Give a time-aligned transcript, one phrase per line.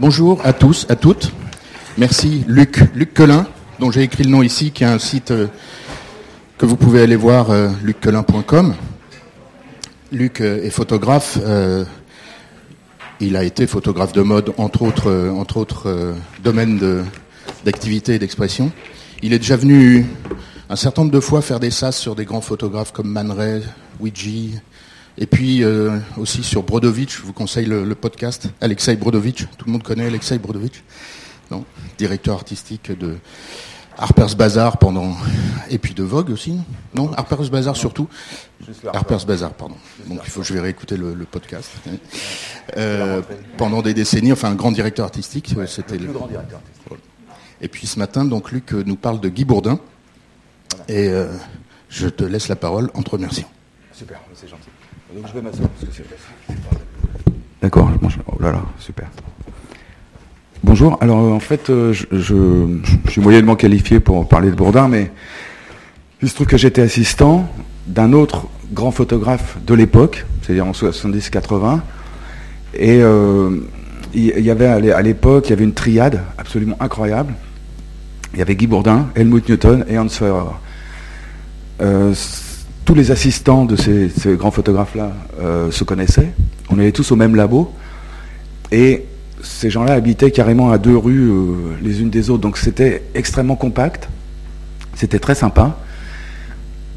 [0.00, 1.30] Bonjour à tous, à toutes.
[1.98, 3.46] Merci Luc, Luc Quelin,
[3.78, 5.46] dont j'ai écrit le nom ici, qui a un site euh,
[6.56, 8.74] que vous pouvez aller voir, euh, lucquelin.com.
[10.10, 11.36] Luc euh, est photographe.
[11.42, 11.84] euh,
[13.20, 15.44] il a été photographe de mode, entre autres, euh,
[15.84, 17.04] euh, domaines
[17.66, 18.72] d'activité et d'expression.
[19.22, 20.06] Il est déjà venu
[20.70, 23.62] un certain nombre de fois faire des sas sur des grands photographes comme Man Ray,
[24.00, 24.56] Ouija,
[25.20, 27.18] et puis euh, aussi sur Brodovitch.
[27.18, 29.46] Je vous conseille le, le podcast Alexei Brodovitch.
[29.56, 30.82] Tout le monde connaît Alexei Brodovitch,
[31.50, 31.64] non
[31.98, 33.18] Directeur artistique de
[33.98, 35.14] Harper's Bazaar pendant
[35.68, 36.56] et puis de Vogue aussi.
[36.94, 38.08] Non, Harper's Bazaar surtout.
[38.94, 39.76] Harper's Bazaar, pardon.
[40.06, 41.70] Donc il faut que je vais réécouter le, le podcast.
[42.78, 43.20] Euh,
[43.58, 46.82] pendant des décennies, enfin un grand directeur artistique, ouais, c'était le grand directeur artistique.
[46.88, 47.02] Voilà.
[47.60, 49.78] Et puis ce matin, donc Luc euh, nous parle de Guy Bourdin.
[50.88, 51.26] Et euh,
[51.90, 53.50] je te laisse la parole en te remerciant.
[53.92, 54.69] Super, c'est gentil.
[55.12, 55.68] Je vais m'asseoir
[57.60, 58.16] D'accord, je.
[58.26, 59.08] Oh là là, super.
[60.62, 60.98] Bonjour.
[61.00, 62.78] Alors en fait, euh, je,
[63.08, 65.10] suis moyennement qualifié pour parler de Bourdin, mais
[66.22, 67.48] il se trouve que j'étais assistant
[67.86, 71.80] d'un autre grand photographe de l'époque, c'est-à-dire en 70-80,
[72.74, 73.58] et euh,
[74.14, 77.34] il y avait à l'é- à l'époque, il y avait une triade absolument incroyable.
[78.32, 80.44] Il y avait Guy Bourdin, Helmut Newton et Hans Feurer.
[81.80, 82.14] Euh,
[82.84, 86.32] tous les assistants de ces, grands photographes-là euh, se connaissaient.
[86.70, 87.72] On allait tous au même labo.
[88.72, 89.04] Et
[89.42, 91.44] ces gens-là habitaient carrément à deux rues euh,
[91.82, 92.42] les unes des autres.
[92.42, 94.08] Donc c'était extrêmement compact.
[94.94, 95.78] C'était très sympa.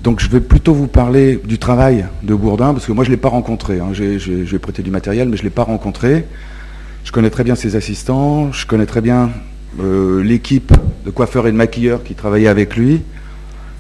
[0.04, 3.16] Donc je vais plutôt vous parler du travail de Bourdin, parce que moi je ne
[3.16, 3.80] l'ai pas rencontré.
[3.80, 3.94] hein.
[3.94, 6.26] J'ai- prêté du matériel, mais je ne l'ai pas rencontré.
[7.06, 9.30] Je connais très bien ses assistants, je connais très bien
[9.82, 10.74] euh, l'équipe
[11.06, 13.02] de coiffeurs et de maquilleurs qui travaillait avec lui,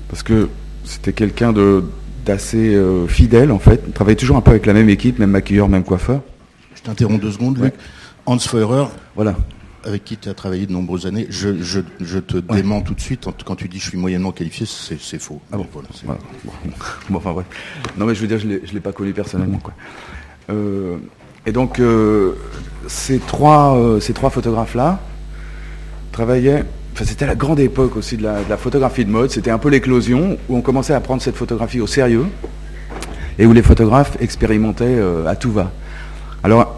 [0.09, 0.47] parce que
[0.83, 1.83] c'était quelqu'un de-
[2.25, 3.81] d'assez euh, fidèle en fait.
[3.87, 6.21] Il travaillait toujours un peu avec la même équipe, même maquilleur, même coiffeur.
[6.75, 7.73] Je t'interromps deux secondes, Luc.
[8.25, 9.35] Hans Feurer, Voilà.
[9.85, 13.01] avec qui tu as travaillé de nombreuses années, je, je- je te dément tout de
[13.01, 13.27] suite.
[13.45, 15.41] Quand tu dis je suis moyennement qualifié, c'est faux.
[15.51, 16.21] Ah bon Voilà, c'est- Voilà.
[17.09, 17.45] Bon, enfin bref.
[17.97, 19.59] Non mais je veux dire, je ne l'ai pas connu personnellement.
[19.59, 19.73] Quoi.
[20.49, 20.97] Euh,
[21.45, 22.33] et donc, euh,
[22.87, 25.01] ces trois, ces trois photographes-là
[26.11, 26.63] travaillaient...
[26.95, 29.31] C'était la grande époque aussi de la, photographie de mode.
[29.31, 32.25] C'était un peu l'éclosion où on commençait à prendre cette photographie au sérieux
[33.39, 35.71] et où les photographes expérimentaient euh, à tout va.
[36.43, 36.75] Alors,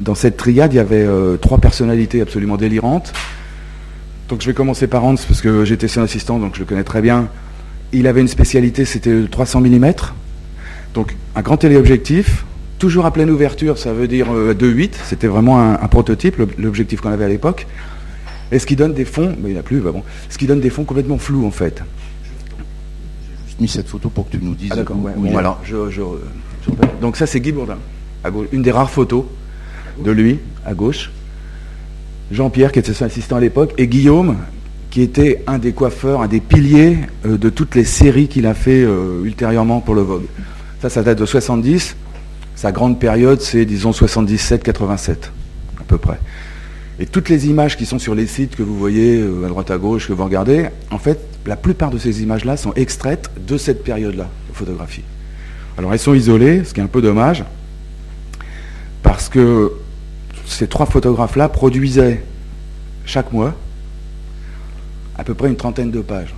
[0.00, 3.12] dans cette triade, il y avait euh, trois personnalités absolument délirantes.
[4.28, 6.84] Donc je vais commencer par Hans parce que j'étais son assistant, donc je le connais
[6.84, 7.28] très bien.
[7.92, 9.92] Il avait une spécialité, c'était le 300 mm.
[10.94, 12.44] Donc un grand téléobjectif,
[12.78, 14.90] toujours à pleine ouverture, ça veut dire euh, 2.8.
[15.04, 17.66] C'était vraiment un, prototype, l'ob- l'objectif qu'on avait à l'époque.
[18.52, 20.38] Et ce qui donne des fonds, mais il n'y en a plus, bah bon, ce
[20.38, 21.82] qui donne des fonds complètement flous en fait.
[23.48, 24.70] J'ai mis cette photo pour que tu nous dises.
[24.72, 25.12] Ah d'accord, ouais.
[25.16, 26.02] Bon, alors, je, je-
[26.64, 26.90] je repère.
[27.00, 27.78] Donc ça c'est Guy Bourdin,
[28.22, 28.46] à gauche.
[28.52, 29.24] une des rares photos
[30.04, 31.10] de lui, à gauche.
[32.30, 34.36] Jean-Pierre, qui était son assistant à l'époque, et Guillaume,
[34.90, 38.54] qui était un des coiffeurs, un des piliers euh, de toutes les séries qu'il a
[38.54, 40.24] fait euh, ultérieurement pour le Vogue.
[40.80, 41.96] Ça, ça date de 70.
[42.54, 45.10] Sa grande période, c'est disons 77-87,
[45.80, 46.18] à peu près.
[46.98, 49.70] Et toutes les images qui sont sur les sites que vous voyez euh, à droite
[49.70, 53.56] à gauche, que vous regardez, en fait, la plupart de ces images-là sont extraites de
[53.56, 55.02] cette période-là de photographie.
[55.78, 57.44] Alors elles sont isolées, ce qui est un peu dommage,
[59.02, 59.72] parce que
[60.46, 62.22] ces trois photographes-là produisaient
[63.06, 63.54] chaque mois
[65.16, 66.34] à peu près une trentaine de pages.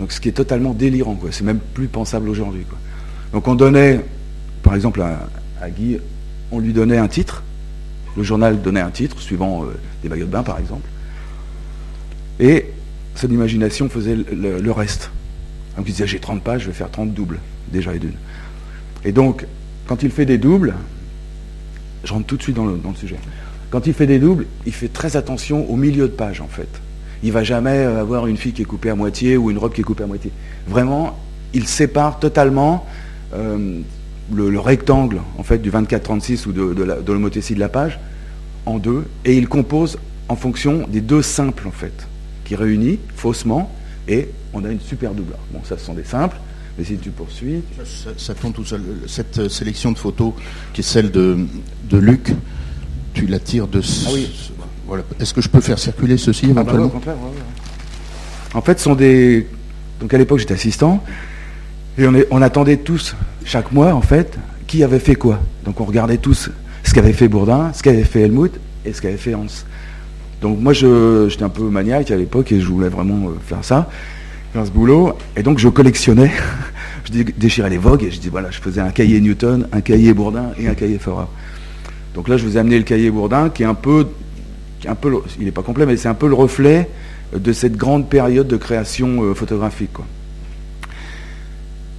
[0.00, 1.30] Donc ce qui est totalement délirant, quoi.
[1.32, 2.78] C'est même plus pensable aujourd'hui, quoi.
[3.32, 4.00] Donc on donnait,
[4.62, 5.28] par exemple à,
[5.60, 5.98] à Guy,
[6.50, 7.42] on lui donnait un titre,
[8.16, 10.88] le journal donnait un titre, suivant euh, des maillots de bain par exemple,
[12.40, 12.66] et
[13.14, 15.10] son imagination faisait le, reste.
[15.76, 17.38] Donc il disait j'ai 30 pages, je vais faire 30 doubles,
[17.72, 18.14] déjà et d'une.
[19.04, 19.46] Et donc,
[19.86, 20.74] quand il fait des doubles,
[22.04, 23.16] je rentre tout de suite dans le, dans sujet.
[23.70, 26.68] Quand il fait des doubles, il fait très attention au milieu de page en fait.
[27.22, 29.72] Il va jamais euh, avoir une fille qui est coupée à moitié ou une robe
[29.72, 30.30] qui est coupée à moitié.
[30.68, 31.18] Vraiment,
[31.54, 32.86] il sépare totalement
[33.34, 33.80] euh,
[34.32, 37.68] le, le rectangle en fait du 24-36 ou de, de, la- de l'homothétie de la
[37.68, 37.98] page
[38.64, 42.06] en deux et il compose en fonction des deux simples en fait
[42.44, 43.70] qui réunit faussement
[44.08, 45.34] et on a une super double.
[45.52, 46.36] Bon, ça ce sont des simples,
[46.78, 48.80] mais si tu poursuis, Ça, ça tourne tout seul.
[49.06, 50.32] Cette euh, sélection de photos,
[50.72, 51.36] qui est celle de,
[51.90, 52.32] de Luc,
[53.14, 53.80] tu la tires de.
[53.80, 54.28] ce- Ah oui.
[54.86, 55.02] Voilà.
[55.18, 58.54] Est-ce que je peux faire circuler ceci Ah bah ouais, éventuellement au contraire, ouais, ouais.
[58.54, 59.46] En fait, ce sont des.
[60.00, 61.02] Donc à l'époque, j'étais assistant.
[61.98, 65.40] Et on, est- on attendait tous, chaque mois, en fait, qui avait fait quoi.
[65.64, 66.50] Donc on regardait tous
[66.82, 68.52] ce qu'avait fait Bourdin, ce qu'avait fait Helmut
[68.84, 69.46] et ce qu'avait fait Hans.
[70.42, 73.88] Donc moi, j'étais un peu maniaque à l'époque et je voulais vraiment euh, faire ça,
[74.52, 75.14] faire ce boulot.
[75.36, 76.30] Et donc je collectionnais.
[77.04, 79.80] je dé- déchirais les Vogue et je dis voilà, je faisais un cahier Newton, un
[79.80, 81.26] cahier Bourdin et un cahier Feurer.
[82.14, 84.06] Donc là, je vous ai amené le cahier Bourdin, qui est un peu,
[84.86, 86.88] un peu il n'est pas complet, mais c'est un peu le reflet
[87.36, 89.90] de cette grande période de création euh, photographique.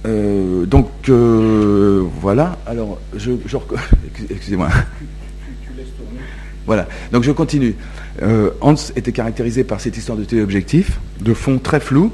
[0.08, 2.58] Euh, donc euh, voilà.
[2.66, 3.32] Alors, je,
[4.30, 4.68] excusez-moi.
[6.66, 6.86] Voilà.
[7.12, 7.74] Donc je continue.
[8.60, 12.12] Hans était caractérisé par cette histoire de téléobjectif, de fond très flou,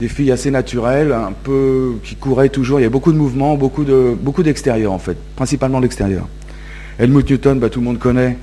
[0.00, 2.78] des filles assez naturelles, un peu qui couraient toujours.
[2.78, 6.28] Il y a beaucoup de mouvements, beaucoup de beaucoup d'extérieur en fait, principalement l'extérieur.
[6.98, 8.36] Helmut Newton, bah, tout le monde connaît.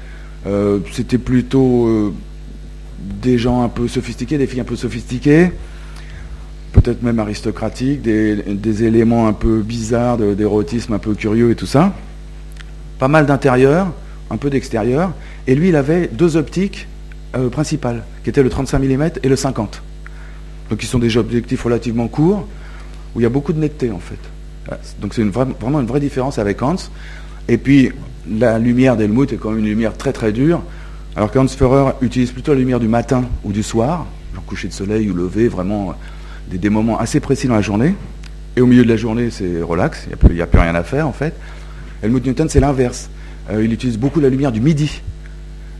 [0.92, 2.13] C'était plutôt
[3.00, 5.52] des gens un peu sophistiqués, des filles un peu sophistiquées,
[6.85, 11.93] peut-être même aristocratiques, des, éléments un peu bizarres, d'érotisme un peu curieux et tout ça.
[12.99, 13.91] Pas mal d'intérieur,
[14.29, 15.11] un peu d'extérieur.
[15.47, 16.87] Et lui, il avait deux optiques
[17.35, 19.81] euh, principales, qui étaient le 35 mm et le 50.
[20.69, 22.47] Donc, qui sont des objectifs relativement courts,
[23.15, 24.19] où il y a beaucoup de netteté, en fait.
[25.01, 26.75] Donc, c'est vraiment une vraie différence avec Hans.
[27.47, 27.91] Et puis,
[28.29, 30.61] la lumière d'Helmut est quand même une lumière très très dure.
[31.15, 34.05] Alors qu'Hans Führer utilise plutôt la lumière du matin ou du soir,
[34.35, 35.95] genre coucher de soleil ou lever, vraiment
[36.53, 37.95] euh, des, moments assez précis dans la journée.
[38.57, 41.07] Et au milieu de la journée, c'est relax, il n'y a, plus rien à faire
[41.07, 41.33] en fait.
[42.01, 43.09] Helmut Newton, c'est l'inverse.
[43.50, 45.01] Euh, il utilise beaucoup la lumière du midi.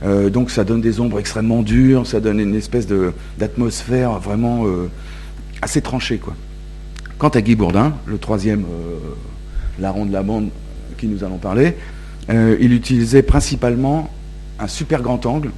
[0.04, 2.86] Euh, donc ça donne des ombres extrêmement dures, ça donne une espèce
[3.38, 4.66] d'atmosphère vraiment
[5.62, 6.18] assez tranchée.
[6.18, 6.36] Quoi.
[7.18, 8.66] Quant à Guy Bourdin, le troisième
[9.80, 10.50] larron de la bande
[10.98, 11.76] qui nous allons parler,
[12.30, 14.10] il utilisait principalement
[14.60, 15.52] un super grand angle.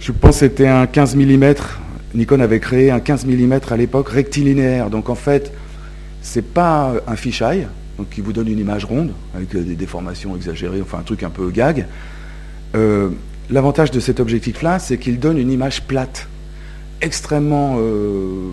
[0.00, 1.54] Je pense que c'était un 15 mm.
[2.14, 4.90] Nikon avait créé un 15 mm à l'époque rectilinéaire.
[4.90, 5.52] Donc en fait,
[6.22, 7.66] c'est pas un fisheye,
[7.98, 11.30] donc qui vous donne une image ronde avec des déformations exagérées, enfin un truc un
[11.30, 11.86] peu gag.
[12.76, 13.10] Euh,
[13.50, 16.28] l'avantage de cet objectif-là, c'est qu'il donne une image plate,
[17.00, 17.76] extrêmement.
[17.78, 18.50] Euh,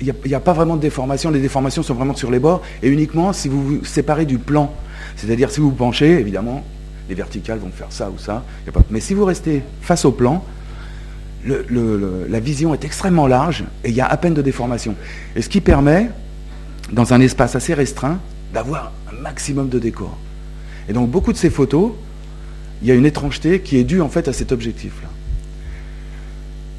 [0.00, 2.60] il n'y a, a, pas vraiment de déformation, les déformations sont vraiment sur les bords,
[2.82, 4.70] et uniquement si vous vous séparez du plan.
[5.16, 6.62] C'est-à-dire si vous vous penchez, évidemment,
[7.08, 8.44] les verticales vont faire ça ou ça.
[8.90, 10.44] Mais si vous restez face au plan,
[11.46, 14.94] la vision est extrêmement large et il y a à peine de déformation.
[15.34, 16.10] Et ce qui permet,
[16.92, 18.18] dans un espace assez restreint,
[18.52, 20.16] d'avoir un maximum de décor.
[20.88, 21.92] Et donc beaucoup de ces photos,
[22.82, 25.08] il y a une étrangeté qui est due en fait à cet objectif-là.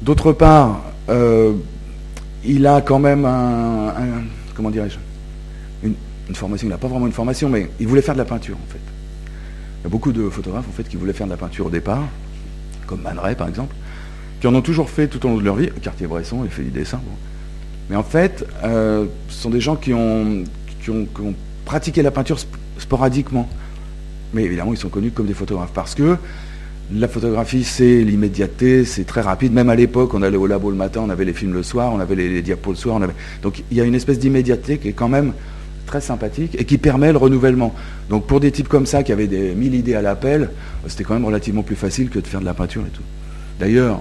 [0.02, 1.54] D'autre part, euh,
[2.44, 3.92] il a quand même un,
[4.54, 4.98] comment dirais-je,
[5.82, 5.94] une,
[6.28, 8.56] une, formation, il n'a pas vraiment une formation, mais il voulait faire de la peinture
[8.56, 8.80] en fait.
[9.80, 11.70] Il y a beaucoup de photographes en fait, qui voulaient faire de la peinture au
[11.70, 12.04] départ,
[12.86, 13.74] comme Man Ray par exemple,
[14.40, 15.68] qui en ont toujours fait tout au long de leur vie.
[15.82, 17.00] Cartier-Bresson, il fait du dessin.
[17.90, 20.44] Mais en fait, euh, ce sont des gens qui ont,
[21.64, 22.38] pratiqué la peinture
[22.78, 23.48] sporadiquement.
[24.32, 26.16] Mais évidemment, ils sont connus comme des photographes parce que
[26.94, 29.52] la photographie, c'est l'immédiateté, c'est très rapide.
[29.52, 31.92] Même à l'époque, on allait au labo le matin, on avait les films le soir,
[31.92, 32.96] on avait les, diapos le soir.
[32.96, 33.12] On avait...
[33.42, 35.34] Donc il y a une espèce d'immédiateté qui est quand même
[35.84, 37.74] très sympathique et qui permet le renouvellement.
[38.08, 40.50] Donc pour des types comme ça qui avaient des mille idées à l'appel,
[40.86, 43.02] c'était quand même relativement plus facile que de faire de la peinture et tout.
[43.60, 44.00] D'ailleurs,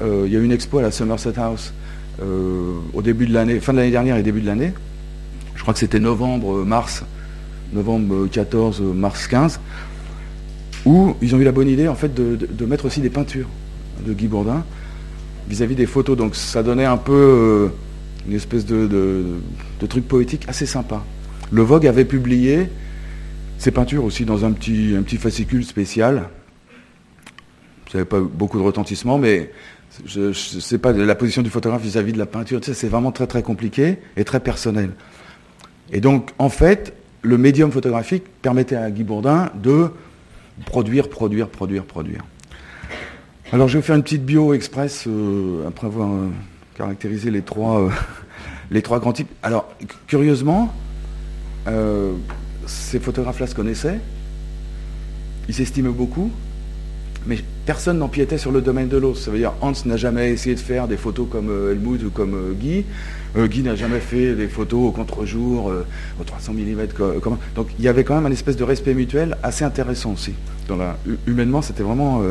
[0.00, 1.72] il y a eu une expo à la Somerset House
[2.20, 4.72] euh, au début de l'année, fin de l'année dernière et début de l'année.
[5.54, 7.04] Je crois que c'était novembre, mars,
[7.72, 9.60] novembre 14, mars 15,
[10.84, 13.48] où ils ont eu la bonne idée en fait de, mettre aussi des peintures
[14.04, 14.64] de Guy Bourdin
[15.48, 16.16] vis-à-vis des photos.
[16.16, 17.68] Donc ça donnait un peu euh,
[18.26, 21.04] une espèce de, de truc poétique assez sympa.
[21.52, 22.68] Le Vogue avait publié
[23.58, 26.28] ses peintures aussi dans un petit, un petit fascicule spécial.
[27.90, 29.50] Ça n'avait pas beaucoup de retentissement, mais
[30.06, 32.60] je ne sais pas la position du photographe vis-à-vis de la peinture.
[32.62, 34.90] c'est vraiment très très compliqué et très personnel.
[35.92, 39.90] Et donc, en fait, le médium photographique permettait à Guy Bourdin de
[40.66, 42.24] produire, produire, produire, produire.
[43.50, 46.28] Alors, je vais faire une petite bio express euh, après avoir euh,
[46.76, 47.90] caractérisé les trois, euh,
[48.70, 49.30] les trois grands types.
[49.42, 49.68] Alors,
[50.06, 50.72] curieusement,
[52.66, 54.00] ces photographes-là se connaissaient,
[55.48, 56.30] ils s'estimaient beaucoup,
[57.26, 59.14] mais personne n'empiétait sur le domaine de l'eau.
[59.14, 62.08] Ça veut dire Hans n'a jamais essayé de faire des photos comme euh, Helmut ou
[62.08, 62.86] comme euh, Guy.
[63.36, 65.70] Guy n'a jamais fait des photos au contre-jour,
[66.18, 66.86] au 300 mm.
[67.54, 70.32] Donc il y avait quand même un espèce de respect mutuel assez intéressant aussi.
[71.26, 72.22] Humainement, c'était vraiment...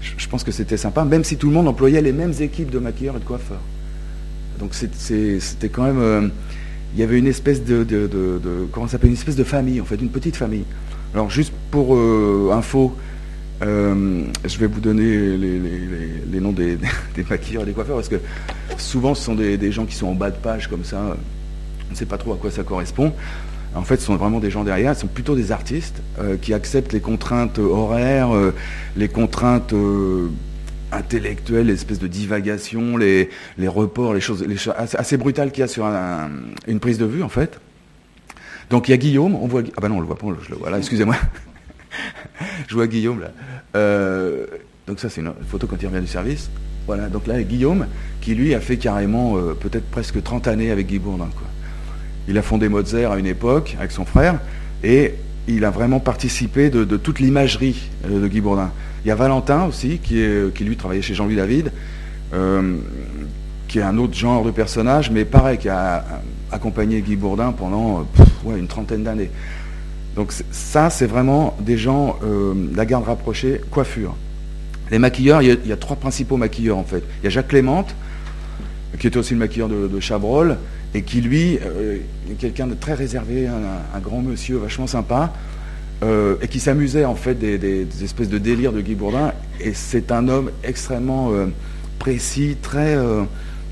[0.00, 2.78] je pense que c'était sympa, même si tout le monde employait les mêmes équipes de
[2.78, 3.60] maquilleurs et de coiffeurs.
[4.58, 6.30] Donc c'était quand même
[6.94, 7.86] il y avait une espèce de,
[8.72, 10.64] comment s'appelle une espèce de famille en fait, une petite famille.
[11.14, 12.96] Alors juste pour euh, info,
[13.62, 16.78] euh, je vais vous donner les, noms des,
[17.30, 18.20] maquilleurs et des coiffeurs parce que
[18.76, 21.16] souvent ce sont des, gens qui sont en bas de page comme ça.
[21.88, 23.12] On ne sait pas trop à quoi ça correspond.
[23.74, 26.52] En fait, ce sont vraiment des gens derrière, ce sont plutôt des artistes euh, qui
[26.52, 28.30] acceptent les contraintes horaires,
[28.96, 29.74] les contraintes
[30.90, 33.28] intellectuel, l'espèce de divagation, les,
[33.66, 34.44] reports, les choses,
[34.76, 37.60] assez brutales qu'il y a sur une prise de vue en fait.
[38.70, 39.62] Donc il y a Guillaume, on voit.
[39.76, 41.16] Ah bah non, on le voit pas, je le vois là, excusez-moi.
[42.68, 43.30] je vois Guillaume là.
[43.76, 44.46] Euh,
[44.86, 46.50] donc ça, c'est une photo quand il revient du service.
[46.86, 47.86] Voilà, donc là, Guillaume,
[48.20, 51.28] qui lui a fait carrément euh, peut-être presque 30 années avec Guy Bourdin.
[52.28, 54.40] Il a fondé Mozart à une époque avec son frère,
[54.82, 55.14] et
[55.46, 58.72] il a vraiment participé de, toute l'imagerie euh, de Guy Bourdin.
[59.04, 60.14] Il y a Valentin aussi, qui,
[60.64, 61.72] lui travaillait chez Jean-Louis David,
[63.68, 66.04] qui est un autre genre de personnage, mais pareil, qui a
[66.52, 68.06] accompagné Guy Bourdin pendant
[68.56, 69.30] une trentaine d'années.
[70.16, 72.18] Donc ça, c'est vraiment des gens,
[72.74, 74.14] la garde rapprochée, coiffure.
[74.92, 77.02] Les maquilleurs, il y, a, trois principaux maquilleurs en fait.
[77.22, 77.94] Il y a Jacques Clémente,
[78.98, 80.58] qui était aussi le maquilleur de, Chabrol,
[80.94, 81.96] et qui lui euh,
[82.30, 85.32] est quelqu'un de très réservé, un, grand monsieur vachement sympa,
[86.02, 89.32] euh, et qui s'amusait en fait des, espèces de délires de Guy Bourdin.
[89.60, 91.46] Et c'est un homme extrêmement euh,
[91.98, 92.94] précis, très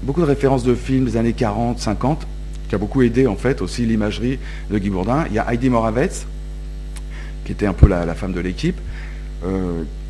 [0.02, 2.26] beaucoup de références de films des années 40, 50,
[2.70, 4.38] qui a beaucoup aidé en fait aussi l'imagerie
[4.70, 5.26] de Guy Bourdin.
[5.28, 6.12] Il y a Heidi Moravec,
[7.50, 8.78] qui était un peu la, femme de l'équipe,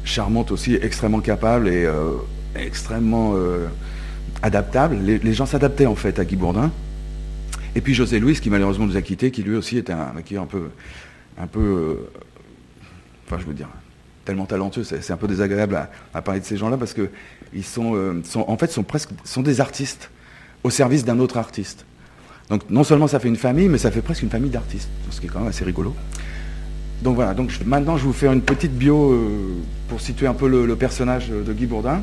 [0.04, 2.10] charmante aussi, extrêmement capable et euh,
[2.54, 3.66] extrêmement euh,
[4.42, 4.96] adaptable.
[4.96, 6.70] Les, gens s'adaptaient en fait à Guy Bourdin.
[7.74, 10.42] Et puis José Louis, qui malheureusement nous a quittés, qui lui aussi était un maquilleur
[10.42, 10.68] un peu,
[11.38, 12.10] un peu, euh,
[13.26, 13.68] enfin je veux dire,
[14.26, 14.84] tellement talentueux.
[14.84, 17.08] C'est un peu désagréable à, parler de ces gens-là parce que
[17.54, 20.10] ils sont, sont, en fait, sont presque, sont des artistes
[20.62, 21.86] au service d'un autre artiste.
[22.50, 25.20] Donc non seulement ça fait une famille, mais ça fait presque une famille d'artistes, ce
[25.22, 25.96] qui est quand même assez rigolo.
[27.02, 29.54] Donc voilà, donc maintenant je vais vous faire une petite bio euh,
[29.88, 32.02] pour situer un peu le, personnage de Guy Bourdin.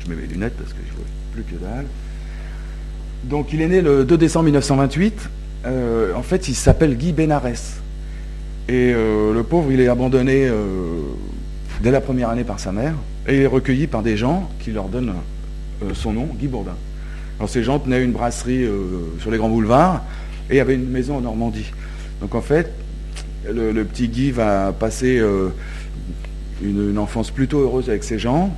[0.00, 1.86] Je mets mes lunettes parce que je vois plus que dalle.
[3.24, 5.30] Donc il est né le 2 décembre 1928.
[5.64, 7.80] Euh, en fait, il s'appelle Guy Bénarès.
[8.68, 10.50] Et euh, le pauvre, il est abandonné
[11.82, 12.94] dès la première année par sa mère
[13.26, 15.14] et il est recueilli par des gens qui leur donnent
[15.94, 16.76] son nom, Guy Bourdin.
[17.38, 18.66] Alors ces gens tenaient une brasserie
[19.20, 20.02] sur les grands boulevards
[20.50, 21.70] et avaient une maison en Normandie.
[22.20, 22.72] Donc en fait,
[23.52, 25.48] le, petit Guy va passer euh,
[26.62, 28.54] une, enfance plutôt heureuse avec ses gens,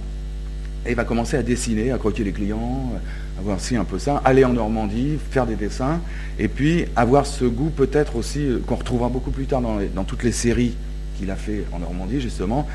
[0.86, 2.92] et va commencer à dessiner, à croquer les clients,
[3.38, 6.00] à voir si un peu ça, aller en Normandie, faire des dessins,
[6.38, 10.22] et puis avoir ce goût peut-être aussi, euh, qu'on retrouvera beaucoup plus tard dans, toutes
[10.22, 10.74] les séries
[11.18, 12.66] qu'il a fait en Normandie, justement,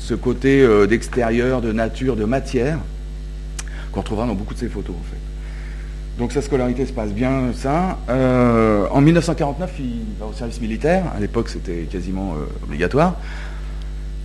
[0.00, 2.78] ce côté euh, d'extérieur, de nature, de matière,
[3.92, 5.23] qu'on retrouvera dans beaucoup de ses photos, en fait.
[6.18, 7.98] Donc sa scolarité se passe bien, ça.
[8.08, 9.84] Euh, en 1949, il
[10.20, 11.04] va au service militaire.
[11.16, 13.16] À l'époque, c'était quasiment euh, obligatoire.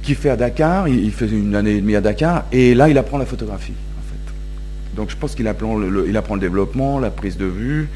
[0.04, 0.88] Qui fait à Dakar.
[0.88, 2.46] Il, fait une année et demie à Dakar.
[2.52, 4.96] Et là, il apprend la photographie, en fait.
[4.96, 7.90] Donc je pense qu'il apprend le, il apprend le développement, la prise de vue.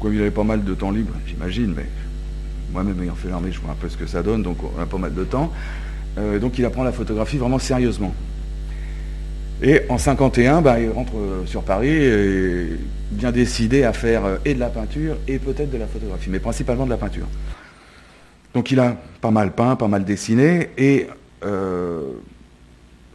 [0.00, 1.84] Comme il avait pas mal de temps libre, j'imagine, mais
[2.72, 4.86] moi-même ayant fait l'armée, je vois un peu ce que ça donne, donc on a
[4.86, 5.52] pas mal de temps.
[6.16, 8.14] Euh, donc il apprend la photographie vraiment sérieusement.
[9.62, 11.12] Et en 51, bah, il rentre
[11.44, 12.78] sur Paris et
[13.10, 16.38] bien décidé à faire euh, et de la peinture et peut-être de la photographie, mais
[16.38, 17.26] principalement de la peinture.
[18.54, 21.08] Donc il a pas mal peint, pas mal dessiné, et
[21.44, 22.12] euh,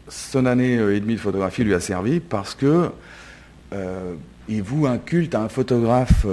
[0.08, 2.92] son année euh, et demie de photographie lui a servi parce que
[4.48, 6.26] il voue un culte à un photographe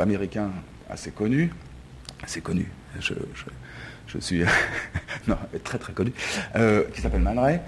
[0.00, 0.50] américain
[0.88, 1.52] assez connu,
[2.22, 2.70] assez connu,
[3.00, 3.12] je,
[4.20, 4.44] suis
[5.64, 6.12] très très connu,
[6.94, 7.58] qui s'appelle Man Ray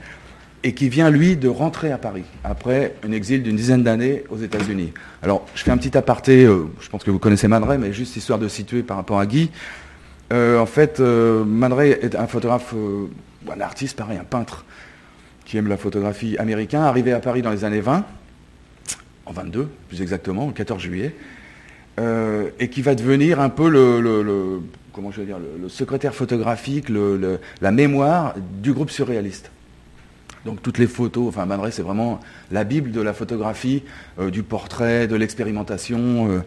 [0.65, 4.39] et qui vient, lui, de rentrer à Paris, après un exil d'une dizaine d'années aux
[4.39, 4.93] États-Unis.
[5.23, 7.93] Alors, je fais un petit aparté, euh, je pense que vous connaissez Man Ray, mais
[7.93, 9.51] juste histoire de situer par rapport à Guy.
[10.33, 11.45] Euh, en fait, euh,
[11.81, 12.75] est un photographe,
[13.53, 14.65] un artiste, pareil, un peintre,
[15.45, 18.05] qui aime la photographie américain, arrivé à Paris dans les années 20,
[19.27, 21.15] en 22 plus exactement, le 14 juillet,
[22.59, 24.61] et qui va devenir un peu le,
[24.93, 29.52] comment je dire, le, secrétaire photographique, la mémoire du groupe surréaliste.
[30.45, 32.21] Donc toutes les photos, enfin Man c'est vraiment
[32.51, 33.83] la Bible de la photographie,
[34.19, 36.31] euh, du portrait, de l'expérimentation.
[36.31, 36.41] Euh,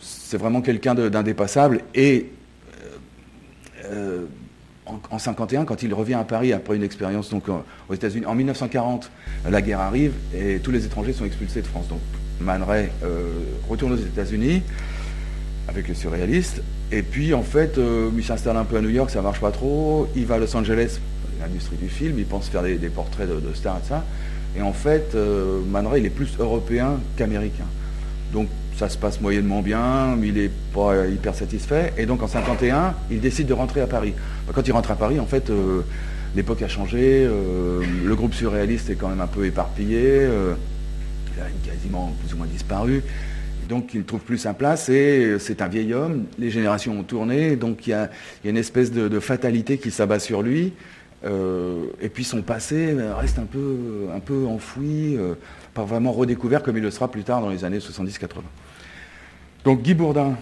[0.00, 1.80] c'est vraiment quelqu'un d'indépassable.
[1.94, 2.30] Et
[3.86, 4.26] euh,
[4.84, 7.44] en, en, 51, quand il revient à Paris après une expérience donc
[7.88, 9.10] aux États-Unis, en 1940,
[9.48, 11.88] la guerre arrive et tous les étrangers sont expulsés de France.
[11.88, 12.00] Donc
[12.40, 12.64] Man
[13.68, 14.62] retourne aux États-Unis
[15.68, 16.62] avec les surréalistes.
[16.92, 17.78] Et puis en fait,
[18.16, 20.08] il s'installe un peu à New York, ça marche pas trop.
[20.14, 21.00] Il va à Los Angeles
[21.40, 24.04] l'industrie du film, il pense faire des, portraits de, stars et ça.
[24.56, 25.60] Et en fait, euh,
[25.96, 27.66] il est plus européen qu'américain.
[28.32, 31.92] Donc ça se passe moyennement bien, mais il n'est pas hyper satisfait.
[31.96, 34.14] Et donc en 51, il décide de rentrer à Paris.
[34.52, 35.80] Quand il rentre à Paris, en fait, euh,
[36.34, 40.54] l'époque a changé, euh, le groupe surréaliste est quand même un peu éparpillé, euh,
[41.34, 43.02] il a quasiment plus ou moins disparu.
[43.68, 47.56] Donc il trouve plus sa place et c'est un vieil homme, les générations ont tourné,
[47.56, 48.10] donc il y a,
[48.44, 50.72] une espèce de fatalité qui s'abat sur lui.
[51.26, 55.34] Euh, et puis son passé reste un peu, un peu enfoui, euh,
[55.74, 58.28] pas vraiment redécouvert comme il le sera plus tard dans les années 70-80.
[59.64, 60.36] Donc Guy Bourdin,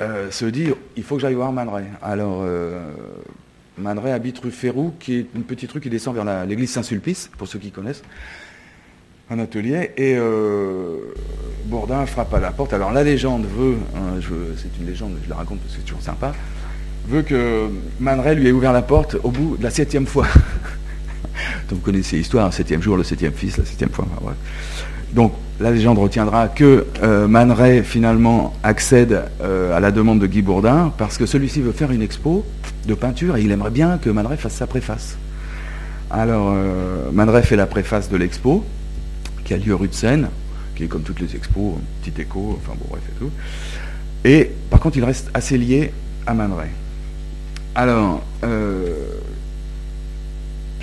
[0.00, 1.86] euh, se dit il faut que j'aille voir Man Ray.
[2.00, 2.44] Alors,
[3.78, 7.30] Man Ray habite rue Férou, qui est une petite rue qui descend vers l'église Saint-Sulpice,
[7.36, 8.02] pour ceux qui connaissent,
[9.30, 9.90] un atelier.
[9.96, 10.16] Et
[11.66, 12.72] Bourdin frappe à la porte.
[12.72, 14.20] Alors, la légende veut, hein,
[14.56, 16.32] c'est une légende, je la raconte parce que c'est toujours sympa,
[17.08, 17.68] veut que
[18.00, 20.26] Man Ray lui ait ouvert la porte au bout de la septième fois.
[21.68, 24.06] Donc, vous connaissez l'histoire, le septième jour, le septième fils, la septième fois.
[25.12, 30.92] Donc, la légende retiendra que euh, finalement accède euh, à la demande de Guy Bourdin
[30.96, 32.44] parce que celui-ci veut faire une expo
[32.86, 35.16] de peinture et il aimerait bien que Man Ray fasse sa préface.
[36.10, 38.64] Alors euh, fait la préface de l'expo
[39.44, 40.28] qui a lieu rue de Seine,
[40.74, 43.30] qui est comme toutes les expos, petit écho, enfin bon bref et tout.
[44.24, 45.92] Et par contre il reste assez lié
[46.26, 46.70] à Man Ray.
[47.74, 48.22] Alors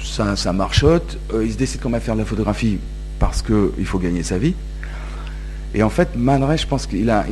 [0.03, 2.79] ça, ça marchote, il se décide comment faire de la photographie
[3.19, 4.55] parce qu'il faut gagner sa vie.
[5.75, 7.25] Et en fait, Man Ray, je pense qu'il a,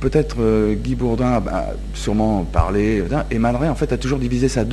[0.00, 4.48] peut-être euh, Guy Bourdin a sûrement parlé, et Man Ray, en fait, a toujours divisé
[4.48, 4.64] sa,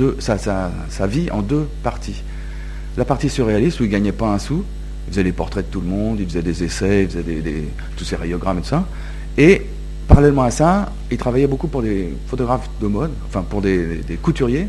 [1.07, 2.23] vie en deux parties.
[2.97, 4.63] La partie surréaliste, où il gagnait pas un sou,
[5.07, 7.67] il faisait les portraits de tout le monde, il faisait des essais, il faisait des,
[7.97, 8.85] tous ses rayogrammes et tout ça.
[9.37, 9.65] Et
[10.11, 14.67] parallèlement à ça, il travaillait beaucoup pour des photographes de mode, enfin pour des, couturiers,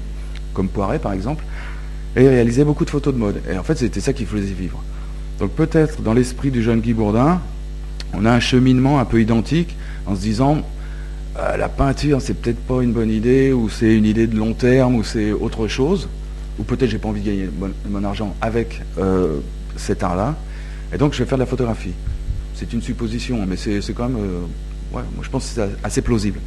[0.55, 1.43] comme Poiret par exemple,
[2.15, 3.43] et il réalisait beaucoup de photos de mode.
[3.51, 4.81] Et en fait, c'était ça qui faisait vivre.
[5.41, 7.41] Donc peut-être dans l'esprit du jeune Guy Bourdin,
[8.15, 9.75] on a un cheminement un peu identique
[10.07, 10.59] en se disant
[11.39, 14.53] euh, la peinture c'est peut-être pas une bonne idée ou c'est une idée de long
[14.53, 16.09] terme ou c'est autre chose
[16.59, 17.49] ou peut-être j'ai pas envie de gagner
[17.89, 19.39] mon, argent avec euh,
[19.77, 20.37] cet art-là
[20.93, 21.95] et donc je vais faire de la photographie.
[22.55, 24.41] C'est une supposition mais c'est quand même euh,
[24.93, 26.41] ouais, moi je pense que c'est assez plausible.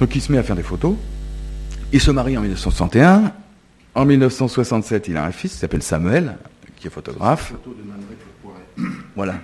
[0.00, 0.96] Donc il se met à faire des photos.
[1.92, 3.32] Il se marie en 1961.
[3.94, 6.36] En 1967, il a un fils qui s'appelle Samuel,
[6.76, 7.54] qui est photographe.
[9.14, 9.34] Voilà.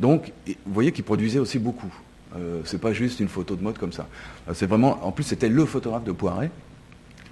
[0.00, 1.94] Donc, vous voyez qu'il produisait aussi beaucoup.
[2.36, 4.08] Euh, c'est pas juste une photo de mode comme ça.
[4.48, 6.50] Euh, c'est vraiment, en plus, c'était le photographe de Poiret.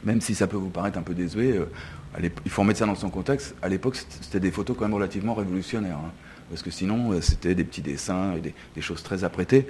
[0.05, 2.95] Même si ça peut vous paraître un peu désuet, euh, il faut remettre ça dans
[2.95, 3.57] son contexte.
[3.61, 5.99] À l'époque, c'était des photos quand même relativement révolutionnaires.
[5.99, 6.13] Hein.
[6.51, 9.67] Parce que sinon, euh, c'était des petits dessins et des, choses très apprêtées.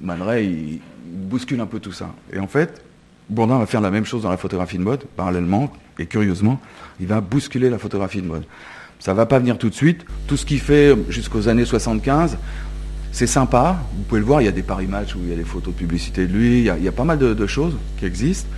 [0.00, 2.14] Man Ray, il, bouscule un peu tout ça.
[2.32, 2.82] Et en fait,
[3.28, 6.60] Bourdin va faire la même chose dans la photographie de mode, parallèlement, et curieusement,
[7.00, 8.44] il va bousculer la photographie de mode.
[8.98, 10.04] Ça ne va pas venir tout de suite.
[10.26, 12.38] Tout ce qu'il fait jusqu'aux années 75,
[13.12, 13.78] c'est sympa.
[13.96, 15.44] Vous pouvez le voir, il y a des paris matchs où il y a des
[15.44, 16.58] photos de publicité de lui.
[16.60, 18.48] Il y a, pas mal de, choses qui existent.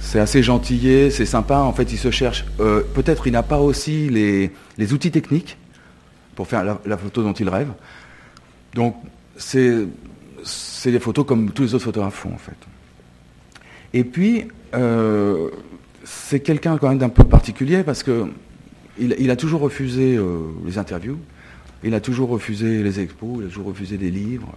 [0.00, 1.58] C'est assez gentillé, c'est sympa.
[1.58, 2.44] En fait, il se cherche.
[2.60, 5.56] Euh, peut-être il n'a pas aussi les, outils techniques
[6.38, 7.72] pour faire la, photo dont il rêve.
[8.72, 8.94] Donc,
[9.36, 9.88] c'est
[10.84, 12.54] des photos comme tous les autres photographes font, en fait.
[13.92, 15.50] Et puis, euh,
[16.04, 18.28] c'est quelqu'un quand même d'un peu particulier parce que
[19.00, 21.18] il, a toujours refusé euh, les interviews,
[21.82, 24.54] il a toujours refusé les expos, il a toujours refusé des livres.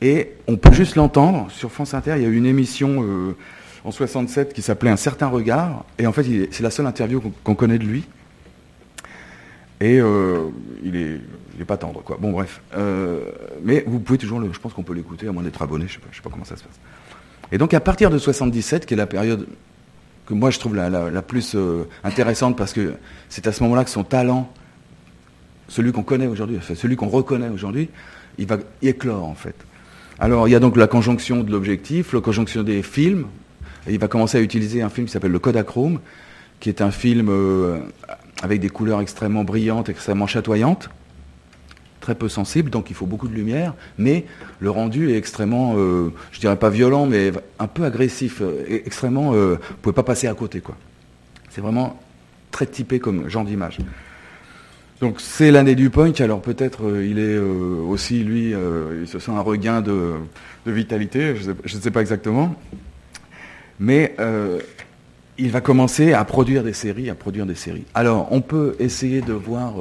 [0.00, 2.14] Et on peut juste l'entendre sur France Inter.
[2.18, 3.36] Il y a eu une émission euh,
[3.82, 5.86] en 67 qui s'appelait Un certain regard.
[5.98, 8.04] Et en fait, c'est la seule interview qu'on connaît de lui.
[9.80, 10.48] Et euh,
[10.82, 12.16] il, est, pas tendre, quoi.
[12.20, 12.60] Bon, bref.
[13.62, 16.00] mais vous pouvez toujours, je pense qu'on peut l'écouter, à moins d'être abonné, je sais,
[16.12, 16.78] sais pas comment ça se passe.
[17.52, 19.46] Et donc, à partir de 77, qui est la période
[20.26, 22.94] que moi je trouve la, plus euh, intéressante parce que
[23.28, 24.50] c'est à ce moment-là que son talent,
[25.68, 27.90] celui qu'on connaît aujourd'hui, celui qu'on reconnaît aujourd'hui,
[28.38, 29.54] il va éclore en fait.
[30.18, 33.26] Alors il y a donc la conjonction de l'objectif, la conjonction des films.
[33.88, 36.00] Il va commencer à utiliser un film qui s'appelle le Kodachrome,
[36.58, 37.80] qui est un film euh,
[38.42, 40.90] avec des couleurs extrêmement brillantes, extrêmement chatoyantes
[42.04, 44.26] très peu sensible, donc il faut beaucoup de lumière, mais
[44.60, 49.32] le rendu est extrêmement, euh, je dirais pas violent, mais un peu agressif, euh, extrêmement,
[49.32, 50.76] euh, vous pouvez pas passer à côté, quoi.
[51.48, 51.98] C'est vraiment
[52.50, 53.78] très typé comme genre d'image.
[55.00, 58.50] Donc c'est l'année du punk, alors peut-être il est aussi, lui,
[59.00, 60.16] il se sent un regain de,
[60.66, 62.54] vitalité, je ne sais, pas exactement,
[63.80, 64.14] mais
[65.38, 67.84] il va commencer à produire des séries, à produire des séries.
[67.94, 69.74] Alors on peut essayer de voir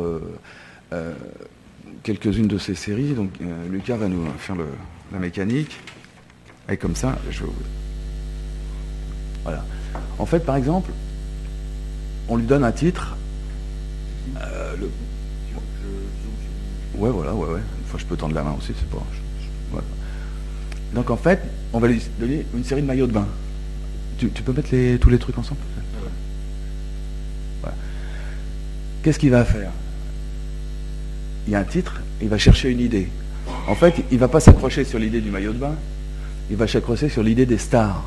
[2.03, 3.13] quelques-unes de ces séries.
[3.13, 4.55] Donc euh, Lucas va nous faire
[5.11, 5.79] la mécanique.
[6.69, 7.43] Et comme ça, je
[9.43, 9.65] Voilà.
[10.19, 10.91] En fait, par exemple,
[12.29, 13.17] on lui donne un titre.
[14.41, 14.75] Euh,
[16.95, 17.61] ouais, voilà, ouais, ouais.
[17.85, 19.03] Enfin, je peux tendre la main aussi, c'est pas.
[20.93, 21.41] Donc en fait,
[21.73, 23.27] on va lui donner une série de maillots de bain.
[24.17, 25.59] Tu, peux mettre les, tous les trucs ensemble
[29.03, 29.69] Qu'est-ce qu'il va faire?
[31.45, 33.09] Il y a un titre, il va chercher une idée.
[33.67, 35.75] En fait, il ne va pas s'accrocher sur l'idée du maillot de bain,
[36.49, 38.01] il va s'accrocher sur l'idée des stars.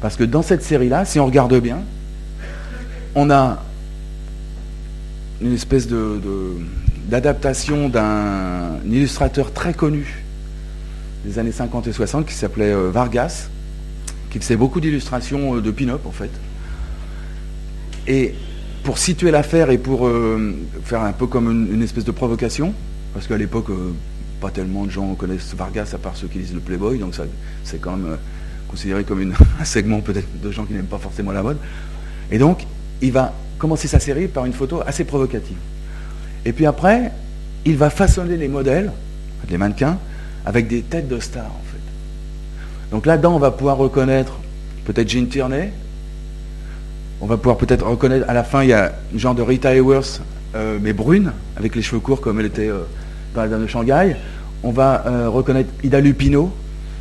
[0.00, 1.78] Parce que dans cette série-là, si on regarde bien,
[3.14, 3.62] on a
[5.40, 6.20] une espèce de,
[7.06, 10.24] d'adaptation d'un illustrateur très connu
[11.24, 13.48] des années 50 et 60 qui s'appelait Vargas,
[14.30, 16.30] qui faisait beaucoup d'illustrations de pin-up en fait.
[18.06, 18.34] Et
[18.84, 20.08] pour situer l'affaire et pour
[20.84, 22.72] faire un peu comme une, espèce de provocation,
[23.12, 23.66] parce qu'à l'époque,
[24.40, 27.24] pas tellement de gens connaissent Vargas à part ceux qui lisent le Playboy, donc ça,
[27.64, 28.16] c'est quand même
[28.68, 31.58] considéré comme un segment peut-être de gens qui n'aiment pas forcément la mode.
[32.30, 32.66] Et donc,
[33.02, 35.56] il va commencer sa série par une photo assez provocative.
[36.44, 37.12] Et puis après,
[37.64, 38.92] il va façonner les modèles,
[39.50, 39.98] les mannequins,
[40.46, 41.50] avec des têtes de stars.
[42.90, 44.32] Donc là-dedans, on va pouvoir reconnaître
[44.84, 45.72] peut-être Jean Tierney.
[47.20, 49.74] On va pouvoir peut-être reconnaître, à la fin, il y a une genre de Rita
[49.74, 50.22] Hayworth,
[50.54, 52.84] euh, mais brune, avec les cheveux courts comme elle était euh,
[53.34, 54.16] dans la dame de Shanghai.
[54.62, 56.52] On va euh, reconnaître Ida Lupino,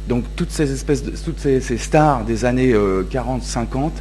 [0.10, 3.92] donc toutes ces espèces toutes ces, stars des années 40-50,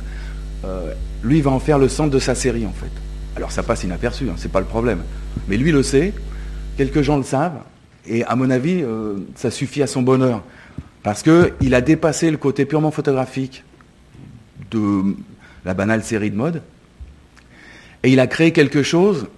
[1.22, 2.90] lui va en faire le centre de sa série en fait.
[3.36, 5.00] Alors ça passe inaperçu, hein, c'est pas le problème.
[5.48, 6.12] Mais lui le sait,
[6.76, 7.58] quelques gens le savent,
[8.08, 10.42] et à mon avis, euh, ça suffit à son bonheur.
[11.06, 13.62] Parce qu'il a dépassé le côté purement photographique
[14.72, 15.14] de
[15.64, 16.62] la banale série de mode,
[18.02, 19.28] et il a créé quelque chose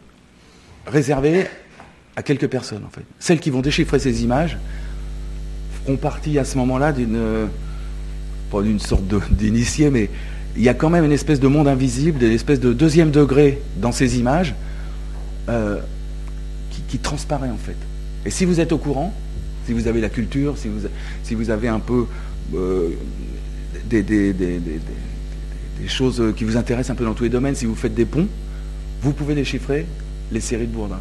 [0.87, 1.47] réservé
[2.17, 3.05] à quelques personnes, en fait.
[3.19, 4.57] Celles qui vont déchiffrer ces images
[5.85, 7.51] feront partie à ce moment-là d'une,
[8.51, 10.09] pas d'une sorte d'initié, mais
[10.57, 13.61] il y a quand même une espèce de monde invisible, une espèce de deuxième degré
[13.77, 14.55] dans ces images
[15.51, 15.77] euh,
[16.89, 17.77] qui, transparaît en fait.
[18.25, 19.13] Et si vous êtes au courant,
[19.69, 20.89] si vous avez la culture, si vous,
[21.23, 22.07] si vous avez un peu
[22.55, 22.89] euh,
[23.85, 24.35] des,
[25.87, 28.29] choses qui vous intéressent un peu dans tous les domaines, si vous faites des ponts,
[29.03, 29.85] vous pouvez déchiffrer
[30.33, 31.01] les séries de Bourdin.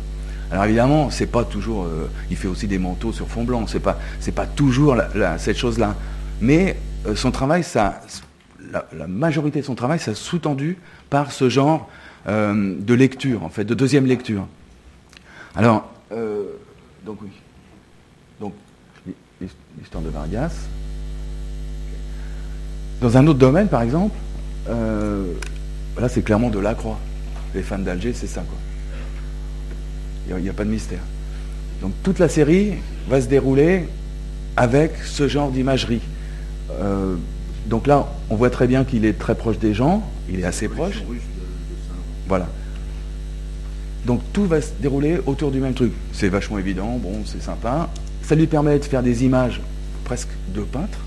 [0.51, 1.85] Alors évidemment, c'est pas toujours.
[1.85, 3.67] Euh, il fait aussi des manteaux sur fond blanc.
[3.67, 3.97] C'est pas,
[4.35, 4.97] pas toujours
[5.37, 5.95] cette chose-là.
[6.41, 6.75] Mais
[7.15, 8.01] son travail, ça,
[8.73, 10.77] la, majorité de son travail, c'est sous-tendu
[11.09, 11.89] par ce genre
[12.27, 14.45] euh, de lecture, en fait, de deuxième lecture.
[15.55, 16.43] Alors, euh,
[17.05, 17.29] donc oui.
[19.77, 20.51] L'histoire de Vargas.
[23.01, 24.15] Dans un autre domaine, par exemple,
[24.69, 25.33] euh,
[25.99, 26.99] là, c'est clairement de la croix.
[27.53, 28.57] Les fans d'Alger, c'est ça, quoi.
[30.29, 30.99] Il n'y a, pas de mystère.
[31.81, 32.73] Donc, toute la série
[33.07, 33.87] va se dérouler
[34.57, 36.01] avec ce genre d'imagerie.
[37.67, 40.69] Donc là, on voit très bien qu'il est très proche des gens, il est assez
[40.69, 41.03] proche.
[42.27, 42.47] Voilà.
[44.05, 45.91] Donc tout va se dérouler autour du même truc.
[46.13, 47.89] C'est vachement évident, bon, c'est sympa.
[48.27, 49.61] Ça lui permet de faire des images
[50.03, 50.99] presque de peintre,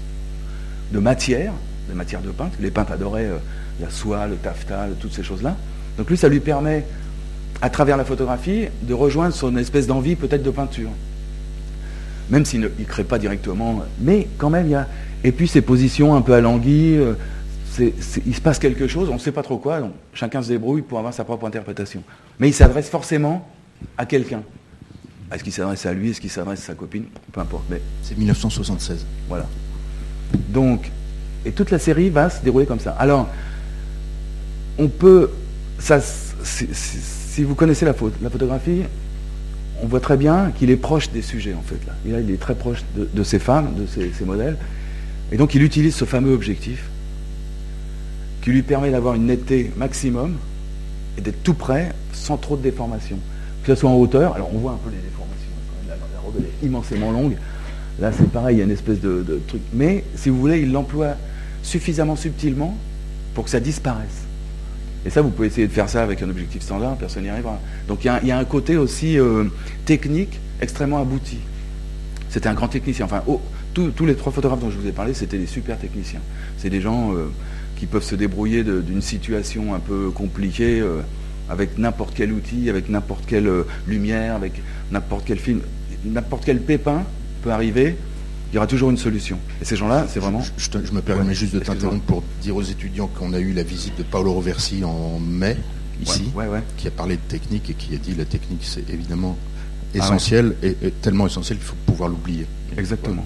[0.91, 1.53] de matière,
[1.91, 2.57] de matière de peintre.
[2.61, 3.37] Les peintres adoraient euh,
[3.79, 5.55] la soie, le taffetas, toutes ces choses-là.
[5.99, 6.87] Donc lui, ça lui permet,
[7.61, 10.89] à travers la photographie, de rejoindre son espèce d'envie peut-être de peinture.
[12.31, 14.89] Même s'il ne crée pas directement, mais quand même, il y a,
[15.23, 17.13] et puis ces positions un peu alanguies, euh,
[17.79, 20.81] il se passe quelque chose, on ne sait pas trop quoi, donc chacun se débrouille
[20.81, 22.03] pour avoir sa propre interprétation.
[22.39, 23.47] Mais il s'adresse forcément
[23.99, 24.43] à quelqu'un.
[25.33, 27.65] Est-ce qu'il s'adresse à lui, est-ce qu'il s'adresse à sa copine Peu importe.
[27.71, 27.81] Mais...
[28.03, 29.07] C'est 1976.
[29.29, 29.47] Voilà.
[30.49, 30.91] Donc,
[31.45, 32.91] et toute la série va se dérouler comme ça.
[32.93, 33.29] Alors,
[34.79, 35.31] on peut,
[35.79, 38.83] ça, si, vous connaissez la, la photographie,
[39.83, 41.79] on voit très bien qu'il est proche des sujets, en fait.
[41.87, 42.21] Là.
[42.21, 44.57] il est très proche de, ces femmes, de ces modèles.
[45.33, 46.89] Et donc il utilise ce fameux objectif
[48.43, 50.37] qui lui permet d'avoir une netteté maximum
[51.19, 53.19] et d'être tout près sans trop de déformation.
[53.63, 55.20] Que ce soit en hauteur, alors on voit un peu les déformations,
[56.39, 57.37] est immensément longue.
[58.01, 59.63] Là c'est pareil, il y a une espèce de, truc.
[59.73, 61.17] Mais si vous voulez, il l'emploie
[61.63, 62.77] suffisamment subtilement
[63.35, 64.27] pour que ça disparaisse.
[65.07, 67.59] Et ça, vous pouvez essayer de faire ça avec un objectif standard, personne n'y arrivera.
[67.89, 69.45] Donc il y, a un côté aussi euh,
[69.87, 71.39] technique extrêmement abouti.
[72.29, 73.07] C'était un grand technicien.
[73.07, 73.23] Enfin,
[73.73, 76.21] tous les trois photographes dont je vous ai parlé, c'était des super techniciens.
[76.59, 77.31] C'est des gens euh,
[77.77, 81.01] qui peuvent se débrouiller d'une situation un peu compliquée euh,
[81.49, 83.51] avec n'importe quel outil, avec n'importe quelle
[83.89, 84.61] lumière, avec
[84.93, 85.61] n'importe quel film,
[86.05, 87.05] n'importe quel pépin
[87.43, 87.97] peut arriver.
[88.53, 89.39] Il y aura toujours une solution.
[89.63, 90.43] Et ces gens-là, c'est vraiment.
[90.57, 93.97] Je, me permets juste de t'interrompre pour dire aux étudiants qu'on a eu la visite
[93.97, 95.57] de Paolo Roversi en mai,
[96.03, 96.33] ici,
[96.77, 99.37] qui a parlé de technique et qui a dit la technique, c'est évidemment
[99.95, 102.47] ah essentiel et, tellement essentiel qu'il faut pouvoir l'oublier.
[102.77, 103.25] Exactement.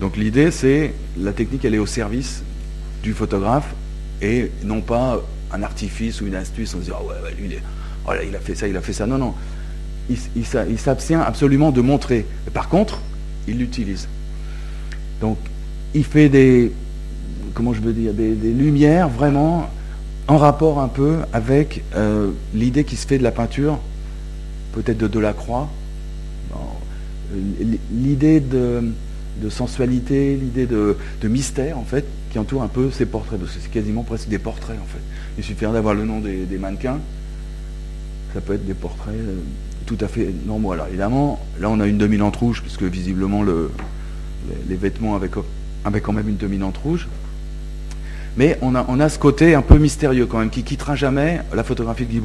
[0.00, 2.42] Donc l'idée, c'est la technique, elle est au service
[3.02, 3.74] du photographe
[4.22, 6.74] et non pas un artifice ou une astuce.
[6.74, 7.62] On se dit, oh ouais, lui, il,
[8.06, 9.06] oh il a fait ça, il a fait ça.
[9.06, 9.34] Non, non.
[10.10, 12.26] Il, s'abstient absolument de montrer.
[12.52, 13.00] par contre,
[13.46, 14.08] il l'utilise.
[15.20, 15.38] Donc,
[15.94, 16.72] il fait des,
[17.54, 19.68] comment je veux dire, des, lumières vraiment
[20.26, 23.78] en rapport un peu avec euh, l'idée qui se fait de la peinture,
[24.72, 25.68] peut-être de Delacroix,
[27.92, 28.82] l'idée de
[29.40, 33.38] de sensualité, l'idée de, mystère, en fait, qui entoure un peu ces portraits.
[33.40, 35.00] Parce que c'est quasiment presque des portraits, en fait.
[35.38, 37.00] Il suffit d'avoir le nom des, mannequins.
[38.34, 39.38] Ça peut être des portraits euh,
[39.90, 40.70] tout à fait normaux.
[40.70, 43.72] Alors évidemment, là on a une dominante rouge, puisque visiblement le,
[44.68, 47.08] les, vêtements avec quand même une dominante rouge.
[48.36, 51.40] Mais on a, on a ce côté un peu mystérieux quand même, qui quittera jamais
[51.52, 52.20] la photographie de Guy.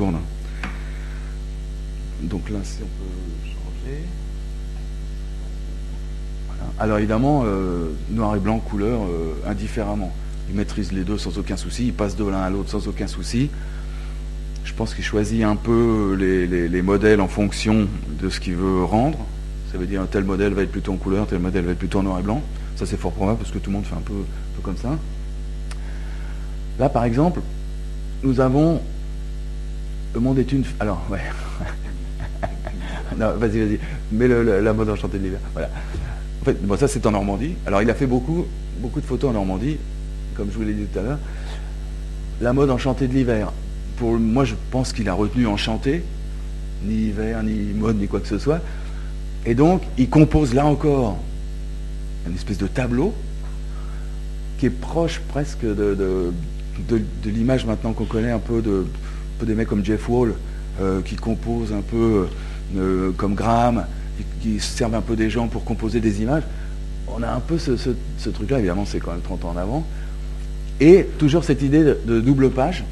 [2.22, 4.04] Donc là, si on peut changer.
[6.78, 10.14] Alors évidemment, euh, noir et blanc, couleur, euh, indifféremment.
[10.50, 13.08] Il maîtrise les deux sans aucun souci, il passe de l'un à l'autre sans aucun
[13.08, 13.50] souci.
[14.66, 17.88] Je pense qu'il choisit un peu les, modèles en fonction
[18.22, 19.20] de ce qu'il veut rendre.
[19.72, 22.00] Ça veut dire tel modèle va être plutôt en couleur, tel modèle va être plutôt
[22.00, 22.42] en noir et blanc.
[22.76, 24.78] Ça c'est fort probable parce que tout le monde fait un peu, un peu comme
[24.78, 24.98] ça.
[26.80, 27.40] Là par exemple,
[28.24, 28.82] nous avons
[30.16, 30.64] le monde est une.
[30.80, 31.20] Alors, ouais.
[33.18, 33.80] non, vas-y, vas-y.
[34.14, 35.40] Mets la mode enchantée de l'hiver.
[35.52, 35.70] Voilà.
[36.42, 37.56] En fait, bon, ça c'est en Normandie.
[37.68, 38.46] Alors, il a fait beaucoup,
[38.80, 39.78] beaucoup de photos en Normandie,
[40.36, 41.20] comme je vous l'ai dit tout à l'heure.
[42.40, 43.52] La mode enchantée de l'hiver.
[44.02, 46.04] Moi, je pense qu'il a retenu enchanté,
[46.84, 48.62] ni hiver, ni mode, ni quoi que ce soit.
[49.46, 51.18] Et donc, il compose là encore
[52.28, 53.14] une espèce de tableau
[54.58, 56.34] qui est proche presque de,
[56.90, 58.86] de, l'image maintenant qu'on connaît un peu de,
[59.44, 60.34] des mecs comme Jeff Wall,
[60.82, 62.28] euh, qui composent un peu
[62.76, 63.86] euh, comme Graham,
[64.42, 66.44] qui, servent un peu des gens pour composer des images.
[67.08, 69.86] On a un peu ce, truc-là, évidemment, c'est quand même 30 ans en avant.
[70.80, 72.84] Et toujours cette idée de, double page,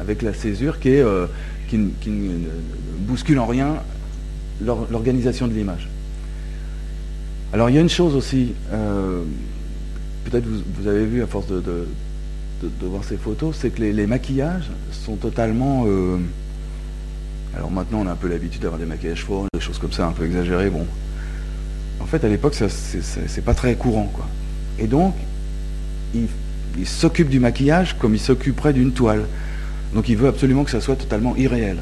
[0.00, 1.26] avec la césure qui, euh,
[1.72, 1.98] ne
[3.00, 3.76] bouscule en rien
[4.62, 5.88] l'organisation de l'image.
[7.52, 11.86] Alors il y a une chose aussi, peut-être vous, vous, avez vu à force de,
[12.82, 15.84] voir ces photos, c'est que les, maquillages sont totalement.
[15.86, 16.18] Euh,
[17.54, 20.06] alors maintenant, on a un peu l'habitude d'avoir des maquillages forts, des choses comme ça,
[20.06, 20.70] un peu exagérées.
[20.70, 20.86] Bon,
[22.00, 24.26] en fait, à l'époque, c'est pas très courant, quoi.
[24.78, 25.14] Et donc,
[26.14, 26.28] il,
[26.86, 29.24] s'occupe du maquillage comme il s'occuperait d'une toile.
[29.94, 31.78] Donc, il veut absolument que ça soit totalement irréel.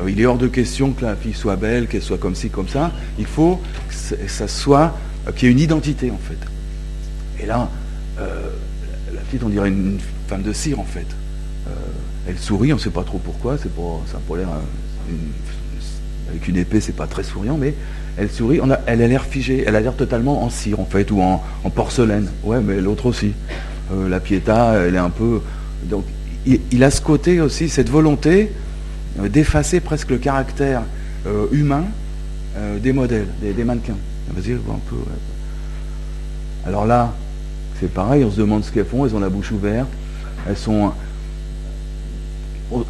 [0.00, 2.50] Euh, il est hors de question que la fille soit belle, qu'elle soit comme ci,
[2.50, 2.92] comme ça.
[3.18, 6.38] Il faut que ça soit, euh, qu'il y ait une identité, en fait.
[7.42, 7.70] Et là,
[8.18, 11.06] la petite, on dirait une femme de cire en fait.
[11.66, 11.70] Euh,
[12.28, 14.48] elle sourit, on ne sait pas trop pourquoi, c'est pour, ça l'air.
[14.48, 15.12] Euh,
[16.28, 17.74] avec une épée, c'est pas très souriant, mais
[18.18, 21.10] elle sourit, a, elle a l'air figée, elle a l'air totalement en cire en fait,
[21.10, 21.42] ou en,
[21.74, 22.28] porcelaine.
[22.44, 23.32] Ouais, mais l'autre aussi.
[23.92, 25.40] Euh, la Pietà, elle est un peu.
[26.46, 28.50] Il, a ce côté aussi, cette volonté
[29.18, 30.82] d'effacer presque le caractère
[31.52, 31.84] humain
[32.80, 33.96] des modèles, des, mannequins.
[34.34, 34.96] Vas-y, un peu.
[36.66, 37.14] Alors là,
[37.80, 39.88] c'est pareil, on se demande ce qu'elles font, elles ont la bouche ouverte,
[40.48, 40.92] elles sont.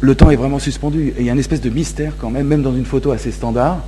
[0.01, 1.13] Le temps est vraiment suspendu.
[1.17, 3.83] Il y a une espèce de mystère quand même, même dans une photo assez standard.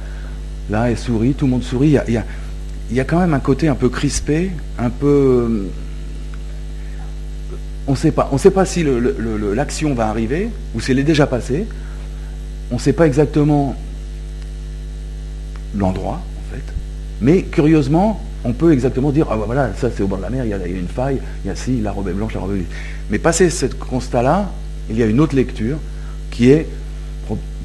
[0.70, 1.98] Là, elle sourit, tout le monde sourit.
[2.08, 2.14] Il
[2.94, 5.68] y a, quand même un côté un peu crispé, un peu.
[7.88, 7.98] On ne
[8.38, 8.86] sait pas si
[9.56, 11.66] l'action va arriver ou si elle est déjà passée.
[12.70, 13.76] On ne sait pas exactement
[15.76, 16.64] l'endroit, en fait.
[17.22, 20.30] Mais curieusement, on peut exactement dire, ah bah voilà, ça c'est au bord de la
[20.30, 22.40] mer, il y, a, une faille, il y a si, la robe est blanche, la
[22.40, 22.66] robe est
[23.10, 24.52] Mais passé ce constat-là,
[24.90, 25.78] il y a une autre lecture
[26.32, 26.68] qui est,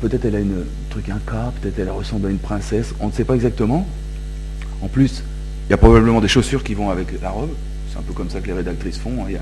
[0.01, 3.13] peut-être elle a une truc, un cas, peut-être elle ressemble à une princesse, on ne
[3.13, 3.87] sait pas exactement.
[4.83, 5.23] En plus,
[5.69, 7.51] il y a probablement des chaussures qui vont avec la robe,
[7.91, 9.39] c'est un peu comme ça que les rédactrices font, hein.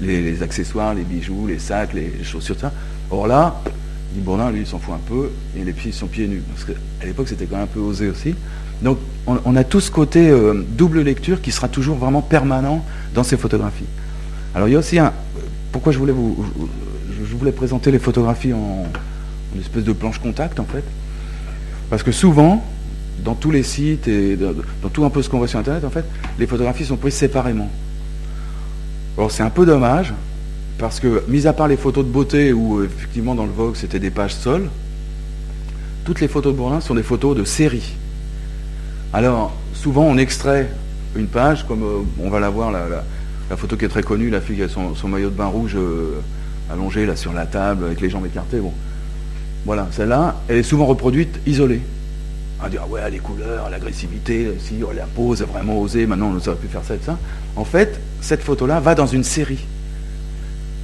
[0.00, 2.72] Les, accessoires, les bijoux, les sacs, les, chaussures, ça.
[3.10, 3.60] Or là,
[4.16, 6.42] Bourdin, lui, il s'en fout un peu, et les filles sont pieds nus.
[6.52, 8.34] Parce qu'à l'époque, c'était quand même un peu osé aussi.
[8.82, 13.22] Donc on, a tout ce côté euh, double lecture qui sera toujours vraiment permanent dans
[13.22, 13.86] ces photographies.
[14.54, 15.12] Alors il y a aussi un...
[15.72, 16.44] Pourquoi je voulais vous...
[17.08, 18.86] Je voulais présenter les photographies en,
[19.58, 20.84] espèce de planche contact en fait.
[21.88, 22.64] Parce que souvent,
[23.24, 24.52] dans tous les sites et dans,
[24.92, 26.04] tout un peu ce qu'on voit sur Internet, en fait,
[26.38, 27.70] les photographies sont prises séparément.
[29.16, 30.12] Alors c'est un peu dommage,
[30.78, 34.00] parce que, mis à part les photos de beauté, où effectivement dans le Vogue c'était
[34.00, 34.68] des pages seules,
[36.04, 37.94] toutes les photos de Bourlin sont des photos de série.
[39.12, 40.68] Alors, souvent, on extrait
[41.16, 44.40] une page, comme euh, on va la voir, la, photo qui est très connue, la
[44.40, 46.20] fille qui a son, maillot de bain rouge euh,
[46.70, 48.60] allongé là sur la table, avec les jambes écartées.
[49.64, 51.80] Voilà, celle-là, elle est souvent reproduite isolée.
[52.60, 56.36] On va dire, ouais, les couleurs, l'agressivité, si oh, la pose vraiment osé, maintenant on
[56.36, 57.18] aurait pu faire ça et ça.
[57.56, 59.64] En fait, cette photo-là va dans une série.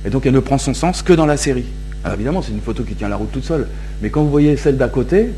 [0.04, 1.66] Et donc elle ne prend son sens que dans la série.
[2.04, 3.68] Alors évidemment, c'est une photo qui tient la route toute seule.
[4.02, 5.30] Mais quand vous voyez celle d'à côté,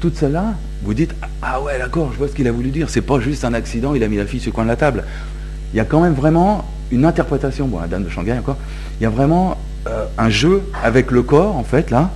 [0.00, 2.90] toute celle-là, vous dites Ah ouais, d'accord, je vois ce qu'il a voulu dire.
[2.90, 4.76] C'est pas juste un accident, il a mis la fille sur le coin de la
[4.76, 5.04] table.
[5.72, 8.58] Il y a quand même vraiment une interprétation, bon, la dame de Shanghai encore,
[9.00, 12.10] il y a vraiment euh, un jeu avec le corps, en fait, là,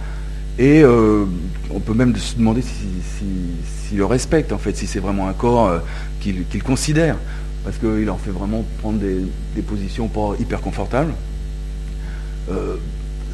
[0.58, 1.24] et euh,
[1.70, 5.68] on peut même se demander s'il le respecte, en fait, si c'est vraiment un corps
[5.68, 5.78] euh,
[6.20, 7.16] qu'il considère,
[7.64, 11.12] parce qu'il en fait vraiment prendre des, positions pas hyper confortables.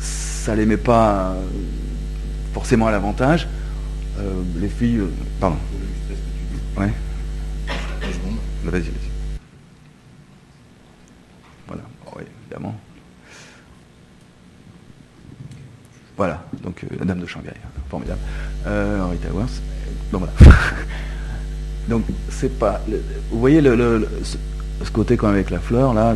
[0.01, 1.37] ça les met pas
[2.55, 3.49] forcément à l'avantage.
[4.19, 4.99] Euh, les filles.
[4.99, 5.11] Euh,
[5.41, 5.57] pardon.
[6.77, 6.93] Ouais.
[8.65, 8.91] Vas-y, vas-y.
[11.67, 11.83] Voilà,
[12.17, 12.75] oui, évidemment.
[16.17, 17.55] Voilà, donc euh, la dame de Shanghai,
[17.91, 18.21] formidable.
[18.67, 19.47] Euh, Henri Towers.
[20.13, 20.33] Donc voilà.
[21.89, 22.81] donc c'est pas.
[23.31, 26.15] vous voyez le, ce, côté quand même avec la fleur là.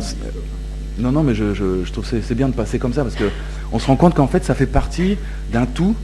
[0.99, 3.29] Non, non, mais je, je, trouve que c'est bien de passer comme ça parce que
[3.71, 5.17] on se rend compte qu'en fait ça fait partie
[5.51, 5.95] d'un tout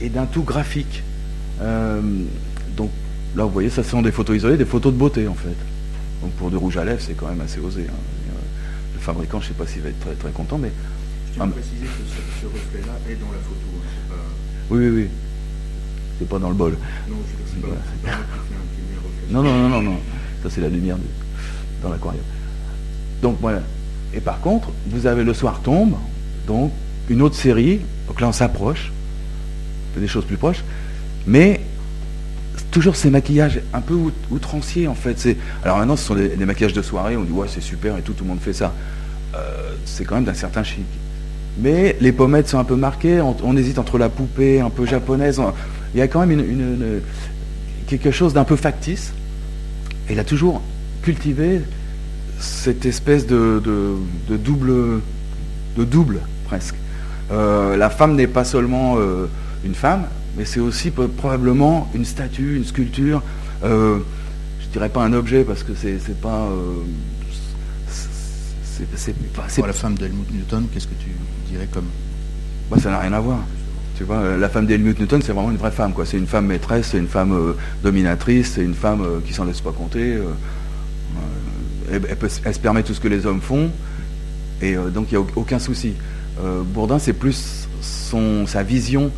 [0.00, 1.02] et d'un tout graphique.
[1.62, 2.00] Euh,
[2.76, 2.90] donc
[3.36, 5.56] là, vous voyez, ça sont des photos isolées, des photos de beauté en fait.
[6.22, 7.86] Donc pour du rouge à lèvres, c'est quand même assez osé.
[7.88, 8.32] Hein.
[8.94, 10.70] Le fabricant, je ne sais pas s'il va être très, très content, mais
[11.34, 12.02] tiens à préciser que
[12.40, 13.68] ce, reflet-là est dans la photo.
[13.74, 14.74] Hein, pas...
[14.74, 15.08] Oui, oui, oui.
[16.18, 16.76] C'est pas dans le bol.
[17.08, 18.16] Non, je ne sais pas.
[19.30, 19.96] non, non, non, non, non.
[20.42, 20.96] Ça, c'est la lumière
[21.82, 22.22] dans l'aquarium.
[23.22, 23.62] Donc, voilà.
[24.14, 25.94] Et par contre, vous avez Le Soir tombe,
[26.46, 26.72] donc
[27.08, 27.80] une autre série.
[28.08, 28.92] Donc là, on s'approche.
[29.96, 30.64] Des choses plus proches.
[31.26, 31.60] Mais
[32.70, 33.94] toujours ces maquillages un peu
[34.30, 35.36] outranciers en fait.
[35.62, 38.14] Alors maintenant ce sont des, maquillages de soirée, on dit ouais c'est super et tout,
[38.14, 38.72] tout le monde fait ça.
[39.34, 40.84] Euh, c'est quand même d'un certain chic.
[41.58, 45.40] Mais les pommettes sont un peu marquées, on, hésite entre la poupée un peu japonaise.
[45.94, 46.42] il y a quand même
[47.86, 49.12] quelque chose d'un peu factice.
[50.08, 50.62] Et il a toujours
[51.02, 51.60] cultivé
[52.38, 53.62] cette espèce de,
[54.28, 55.00] double,
[55.76, 56.74] de double presque.
[57.30, 59.26] Euh, la femme n'est pas seulement euh,
[59.64, 63.22] une femme, mais c'est aussi probablement une statue, une sculpture.
[63.64, 63.98] Euh,
[64.60, 66.48] je dirais pas un objet parce que c'est pas.
[68.96, 69.66] C'est pas.
[69.66, 71.10] la femme d'Helmut Newton, qu'est-ce que tu
[71.50, 71.86] dirais comme.
[72.70, 73.40] Bah, ça n'a rien à voir.
[73.96, 76.06] Tu vois, euh, la femme d'Helmut Newton, c'est vraiment une vraie femme, quoi.
[76.06, 79.44] C'est une femme maîtresse, c'est une femme euh, dominatrice, c'est une femme euh, qui s'en
[79.44, 80.18] laisse pas compter.
[81.90, 83.70] Elle, se permet tout ce que les hommes font,
[84.62, 85.92] et donc il n'y a aucun souci.
[86.72, 89.10] Bourdin, c'est plus son, sa vision,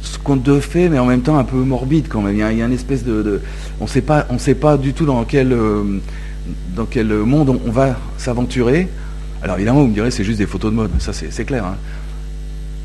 [0.00, 2.34] ce conte de fait, mais en même temps un peu morbide quand même.
[2.34, 3.40] Il y a, une espèce de,
[3.80, 5.56] on on sait pas du tout dans quel,
[6.74, 8.88] dans quel monde on va s'aventurer.
[9.42, 11.64] Alors évidemment, vous me direz, c'est juste des photos de mode, ça c'est clair.
[11.64, 11.76] Hein.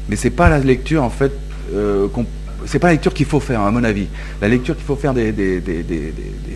[0.09, 1.31] Mais c'est pas la lecture, en fait,
[1.73, 2.07] euh,
[2.65, 4.07] c'est pas la lecture qu'il faut faire, à mon avis.
[4.41, 5.33] La lecture qu'il faut faire des,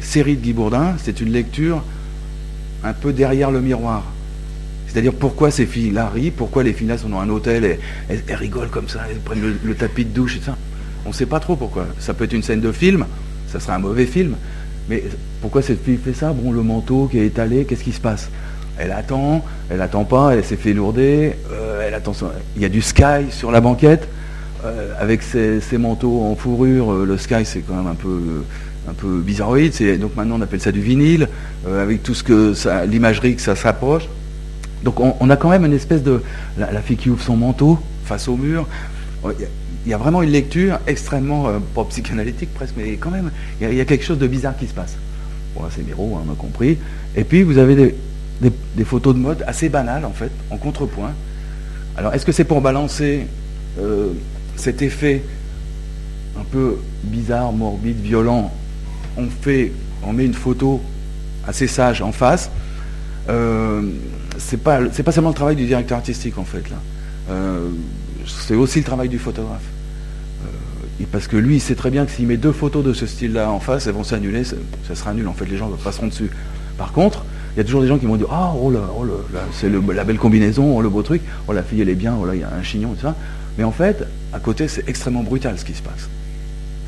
[0.02, 1.84] séries de Guy Bourdin, c'est une lecture
[2.84, 4.04] un peu derrière le miroir.
[4.88, 8.70] C'est-à-dire pourquoi ces filles-là rient, pourquoi les filles-là sont dans un hôtel et elles, rigolent
[8.70, 10.58] comme ça, elles prennent le, tapis de douche et ça?
[11.06, 11.88] On ne sait pas trop pourquoi.
[12.00, 13.06] Ça peut être une scène de film,
[13.48, 14.36] ça serait un mauvais film,
[14.90, 15.04] mais
[15.42, 16.34] pourquoi cette fille fait ça?
[16.34, 18.30] Bon, le manteau qui est étalé, qu'est-ce qui se passe?
[18.78, 22.14] Elle attend, elle attend pas, elle s'est fait lourder, euh, elle attend.
[22.56, 24.08] Il y a du Sky sur la banquette,
[24.66, 26.92] euh, avec ses, manteaux en fourrure.
[26.92, 28.44] Euh, le Sky, c'est quand même un peu,
[28.90, 30.00] un peu bizarroïde.
[30.00, 31.28] Donc maintenant, on appelle ça du vinyle,
[31.68, 32.54] avec tout ce que
[32.86, 34.08] l'imagerie que ça s'approche.
[34.84, 36.22] Donc on, a quand même une espèce de
[36.58, 38.68] la, fille qui ouvre son manteau face au mur.
[39.86, 43.82] Il y a vraiment une lecture extrêmement, pas psychanalytique presque, mais quand même, il y,
[43.82, 44.96] a, quelque chose de bizarre qui se passe.
[45.56, 46.78] Bon, c'est Miro, hein, on a compris.
[47.16, 47.96] Et puis vous avez
[48.42, 51.14] des, photos de mode assez banales en fait, en contrepoint.
[51.98, 53.28] Alors est-ce que c'est pour balancer
[53.80, 54.14] euh,
[54.56, 55.24] cet effet
[56.40, 58.52] un peu bizarre, morbide, violent?
[59.18, 59.72] On fait,
[60.04, 60.82] on met une photo
[61.48, 62.50] assez sage en face.
[63.30, 63.82] Euh,
[64.38, 66.78] c'est pas pas seulement le travail du directeur artistique en fait là.
[68.26, 69.64] C'est aussi le travail du photographe.
[70.44, 73.06] Euh, parce que lui, il sait très bien que s'il met deux photos de ce
[73.06, 74.56] style-là en face, elles vont s'annuler, ça,
[74.96, 75.28] sera nul.
[75.28, 76.30] En fait, les gens passeront dessus.
[76.78, 79.04] Par contre, il y a toujours des gens qui vont dire Ah, oh là, oh
[79.04, 82.16] là, c'est la belle combinaison, oh, le beau truc, oh la fille elle est bien,
[82.20, 83.16] oh là il y a un chignon, tout ça.
[83.58, 86.10] Mais en fait, à côté, c'est extrêmement brutal ce qui se passe.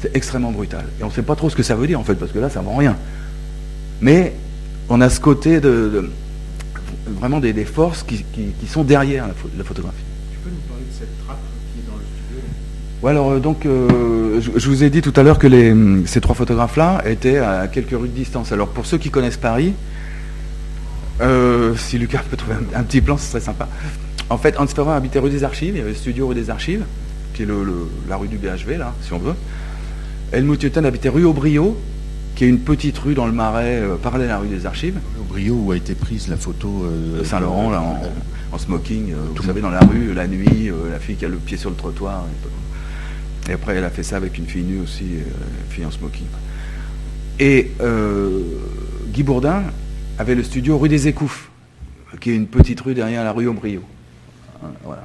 [0.02, 0.86] C'est extrêmement brutal.
[1.00, 2.40] Et on ne sait pas trop ce que ça veut dire en fait, parce que
[2.40, 2.96] là, ça ne vend rien.
[4.02, 4.34] Mais
[4.90, 6.10] on a ce côté de,
[7.08, 8.24] vraiment des, forces qui,
[8.68, 10.04] sont derrière la, photographie.
[10.32, 11.40] Tu peux nous parler de cette trappe
[11.74, 12.42] qui est dans le studio
[13.02, 15.76] Ouais, alors euh, donc, euh, je, vous ai dit tout à l'heure que les,
[16.06, 18.52] ces trois photographes-là étaient à quelques rues de distance.
[18.52, 19.74] Alors pour ceux qui connaissent Paris,
[21.22, 23.68] euh, si Lucas peut trouver un, petit plan, ce serait sympa.
[24.30, 26.50] En fait, Hans Ferrer habitait rue des Archives, il y avait le studio rue des
[26.50, 26.84] Archives,
[27.34, 27.48] qui est
[28.08, 29.36] la rue du BHV, là, si on veut.
[30.32, 31.78] Helmut Newton habitait rue Aubrio,
[32.36, 34.98] qui est une petite rue dans le Marais, euh, parallèle à la rue des Archives.
[35.20, 38.02] Aubrio, où a été prise la photo euh, de Saint-Laurent, là, en,
[38.58, 41.70] smoking, vous savez, dans la rue, la nuit, la fille qui a le pied sur
[41.70, 42.26] le trottoir.
[43.48, 45.92] Et, et, après, elle a fait ça avec une fille nue aussi, une fille en
[45.92, 46.28] smoking.
[47.40, 47.72] Et
[49.12, 49.64] Guy Bourdin,
[50.18, 51.50] avait le studio rue des Écouffes,
[52.20, 53.84] qui est une petite rue derrière la rue Aubriot.
[54.64, 55.04] Hein, voilà.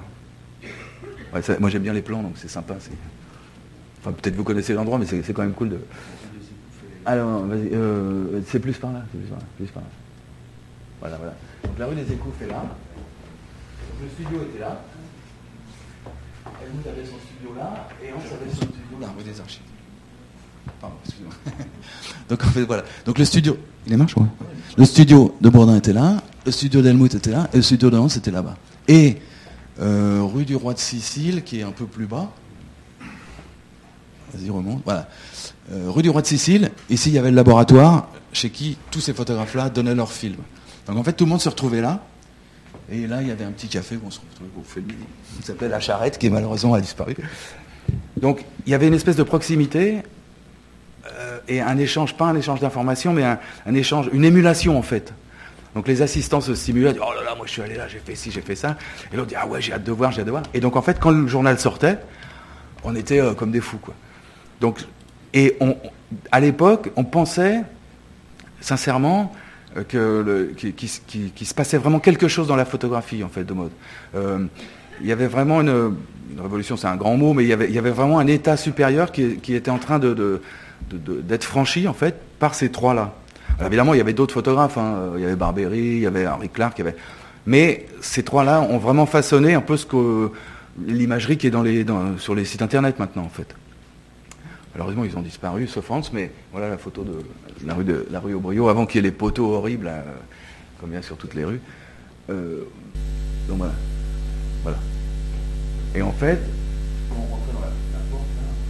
[1.59, 2.75] moi j'aime bien les plans, donc c'est sympa.
[4.01, 5.79] Enfin, peut-être vous connaissez l'endroit, mais c'est quand même cool de.
[7.07, 9.89] Alors, vas-y, euh, c'est plus par là, c'est plus par là, plus par là.
[11.01, 11.35] Voilà, voilà.
[11.65, 12.65] Donc la rue des Écouffes est là.
[14.01, 14.81] Le studio était là.
[16.63, 19.63] Helmut avait son studio là, et on avait son studio là, rue des Archives.
[20.81, 21.35] Pardon, excusez-moi.
[22.29, 22.85] Donc en fait voilà.
[23.05, 24.27] Donc le studio, il est marche ouais.
[24.77, 27.97] Le studio de Bourdin était là, le studio d'Helmut était là, et le studio de
[27.97, 28.57] Hans était là-bas.
[28.87, 29.19] Et
[29.81, 32.31] euh, rue du Roi de Sicile, qui est un peu plus bas.
[34.33, 34.83] Vas-y remonte.
[34.85, 35.09] Voilà.
[35.73, 36.71] Euh, rue du Roi de Sicile.
[36.91, 40.43] Ici il y avait le laboratoire chez qui tous ces photographes-là donnaient leurs films.
[40.87, 42.03] Donc en fait tout le monde se retrouvait là.
[42.91, 44.95] Et là, il y avait un petit café où on se retrouvait pour filmer.
[45.39, 47.17] Il s'appelait La Charrette, qui malheureusement a disparu.
[48.17, 50.03] Donc, il y avait une espèce de proximité
[51.07, 55.13] euh, et un échange, pas un échange d'informations, mais un, échange, une émulation en fait.
[55.75, 58.15] Donc les assistants se stimulaient, oh là là, moi je suis allé là, j'ai fait
[58.15, 58.77] ci, j'ai fait ça.
[59.13, 60.43] Et l'autre dit, ah ouais, j'ai hâte de voir, j'ai hâte de voir.
[60.55, 61.99] Et donc en fait, quand le journal sortait,
[62.85, 63.95] on était euh, comme des fous, quoi.
[64.61, 64.81] Donc,
[65.35, 65.57] et
[66.33, 67.63] à l'époque, on pensait,
[68.61, 69.33] sincèrement,
[69.89, 70.89] que le, qui,
[71.45, 73.71] se passait vraiment quelque chose dans la photographie en fait de mode.
[74.15, 74.47] Euh,
[75.01, 75.95] il y avait vraiment une,
[76.41, 79.71] révolution, c'est un grand mot, mais il y, avait, vraiment un état supérieur qui, était
[79.71, 83.15] en train d'être franchi en fait par ces trois-là.
[83.65, 85.13] évidemment, il y avait d'autres photographes, hein.
[85.17, 86.83] il y avait Barbery, il y avait Henri Clark,
[87.47, 90.31] mais ces trois-là ont vraiment façonné un peu ce que
[90.87, 91.87] l'imagerie qui est dans les,
[92.19, 93.55] sur les sites internet maintenant en fait.
[94.79, 97.19] Malheureusement, ils ont disparu, sauf Hans, mais voilà la photo de
[97.67, 100.01] la rue, de, la rue Aubriot, avant qu'il y ait les poteaux horribles, euh,
[100.81, 101.61] comme il y a sur toutes les rues.
[102.31, 102.61] Euh,
[103.49, 103.73] donc voilà.
[104.63, 104.79] voilà.
[105.97, 106.39] Et en fait,
[107.09, 108.23] quand on rentrait dans la, la porte,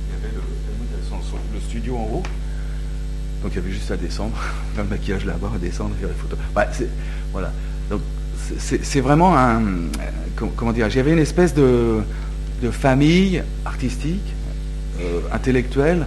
[0.09, 2.23] il y avait le, studio en haut.
[3.43, 4.39] Donc il y avait juste à descendre,
[4.79, 6.39] le maquillage là-bas, à descendre, faire les photos.
[6.57, 6.89] Ouais,
[7.33, 7.53] voilà.
[7.91, 8.01] Donc
[8.59, 9.61] c'est vraiment un.
[10.57, 12.01] Comment dire J'avais une espèce de,
[12.63, 14.38] de famille artistique euh,
[15.33, 16.07] intellectuel,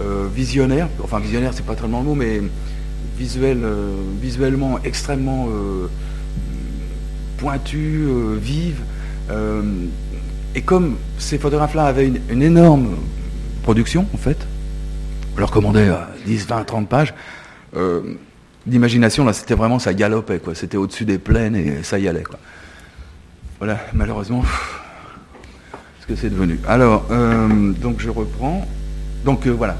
[0.00, 2.40] euh, visionnaire, enfin visionnaire c'est pas tellement le mot, mais
[3.18, 5.48] visuel, euh, visuellement extrêmement
[7.38, 8.06] pointu,
[8.40, 8.80] vive.
[10.54, 12.96] et comme ces photographes-là avaient une, énorme
[13.62, 14.46] production, en fait,
[15.36, 15.88] on leur commandait
[16.26, 17.14] 10, 20, 30 pages,
[18.66, 20.54] l'imagination, là, c'était vraiment, ça galopait, quoi.
[20.54, 22.38] C'était au-dessus des plaines et ça y allait, quoi.
[23.58, 24.42] Voilà, malheureusement,
[26.16, 26.58] c'est devenu.
[26.66, 28.66] Alors, euh, donc je reprends.
[29.24, 29.76] Donc euh, voilà.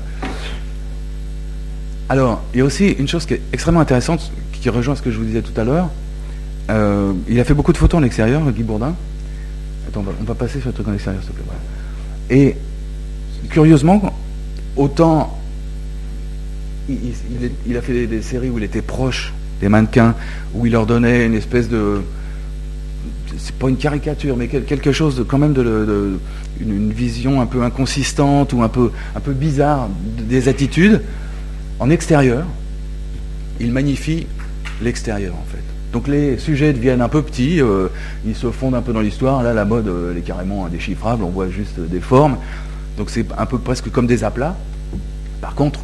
[2.08, 5.10] Alors, il y a aussi une chose qui est extrêmement intéressante, qui rejoint ce que
[5.10, 5.88] je vous disais tout à l'heure.
[6.70, 8.94] Euh, il a fait beaucoup de photos en extérieur, Guy Bourdin.
[9.88, 12.36] Attends, on va, passer sur le truc en extérieur, s'il te plaît.
[12.36, 12.56] Et
[13.48, 14.12] curieusement,
[14.76, 15.38] autant
[16.88, 20.14] il, a fait des, séries où il était proche des mannequins,
[20.54, 22.02] où il leur donnait une espèce de.
[23.38, 26.18] C'est pas une caricature, mais quelque chose de, quand même de,
[26.60, 29.88] une, vision un peu inconsistante ou un peu, un peu bizarre
[30.28, 31.02] des attitudes.
[31.78, 32.44] En extérieur,
[33.60, 34.26] il magnifie
[34.82, 35.62] l'extérieur en fait.
[35.92, 37.88] Donc les sujets deviennent un peu petits, euh,
[38.24, 39.42] ils se fondent un peu dans l'histoire.
[39.42, 42.36] Là, la mode, euh, elle est carrément indéchiffrable, on voit juste des formes.
[42.96, 44.56] Donc c'est un peu presque comme des aplats.
[45.40, 45.80] Par contre,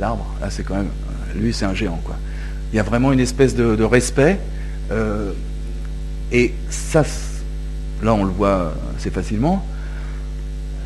[0.00, 0.88] l'arbre, là c'est quand même,
[1.34, 2.16] lui c'est un géant quoi.
[2.72, 4.38] Il y a vraiment une espèce de, de respect
[4.90, 5.32] euh,
[6.32, 7.04] et ça,
[8.02, 9.64] là on le voit assez facilement.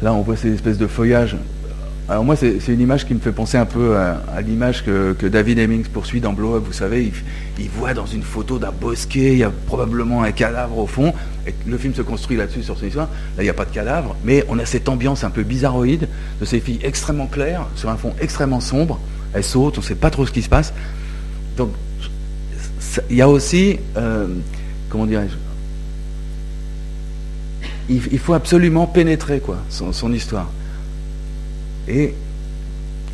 [0.03, 1.37] Là on voit ces espèces de feuillages.
[2.09, 5.61] Alors moi c'est une image qui me fait penser un peu à, l'image que, David
[5.61, 6.65] Hemmings poursuit dans Blow Up.
[6.67, 7.13] Vous savez,
[7.59, 11.15] il, voit dans une photo d'un bosquet, il y a probablement un cadavre au fond.
[11.47, 13.09] Et le film se construit là-dessus sur son histoire.
[13.37, 16.09] Là il n'y a pas de cadavre, mais on a cette ambiance un peu bizarroïde
[16.41, 18.99] de ces filles extrêmement claires sur un fond extrêmement sombre
[19.33, 20.73] elle saute, on ne sait pas trop ce qui se passe.
[21.57, 21.71] Donc,
[23.09, 24.27] il y a aussi, euh,
[24.91, 25.37] comment dirais-je,
[27.89, 30.49] il, faut absolument pénétrer son, histoire.
[31.89, 32.15] Et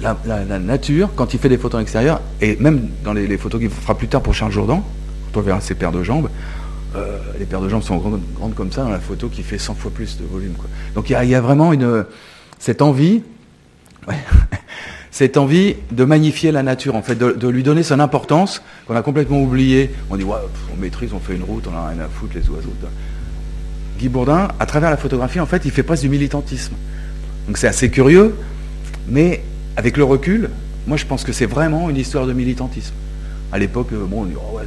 [0.00, 0.14] la,
[0.58, 3.96] nature, quand il fait des photos en extérieur, et même dans les, photos qu'il fera
[3.96, 4.84] plus tard pour Charles Jourdan,
[5.32, 6.28] quand on verra ses paires de jambes,
[6.94, 9.74] euh, les paires de jambes sont grandes, comme ça dans la photo qui fait 100
[9.74, 10.54] fois plus de volume.
[10.94, 11.72] Donc il y, a, vraiment
[12.58, 13.22] cette envie.
[15.16, 18.94] Cette envie de magnifier la nature, en fait, de, de lui donner son importance qu'on
[18.94, 19.90] a complètement oublié.
[20.10, 20.36] On dit, ouais,
[20.70, 22.74] on maîtrise, on fait une route, on a rien à foutre, les oiseaux.
[23.98, 26.74] Guy Bourdin, à travers la photographie, en fait, il fait presque du militantisme.
[27.46, 28.34] Donc c'est assez curieux,
[29.08, 29.42] mais
[29.78, 30.50] avec le recul,
[30.86, 32.92] moi je pense que c'est vraiment une histoire de militantisme.
[33.52, 34.64] À l'époque, bon, on dit, oh, ouais,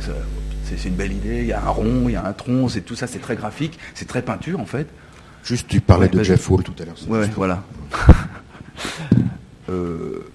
[0.66, 2.82] c'est une belle idée, il y a un rond, il y a un tronc, c'est
[2.82, 4.88] tout ça, c'est très graphique, c'est très peinture, en fait.
[5.44, 6.96] Juste, tu parlais ouais, de Jeff Hall tout à l'heure.
[7.08, 7.62] Ouais voilà.
[9.70, 10.26] euh,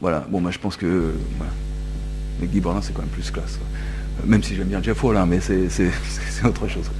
[0.00, 1.12] voilà, bon, moi je pense que.
[2.42, 3.58] Guy Bourdin, c'est quand même plus classe.
[4.24, 5.90] Même si j'aime bien Jeff Wall, hein, mais c'est
[6.44, 6.90] autre chose.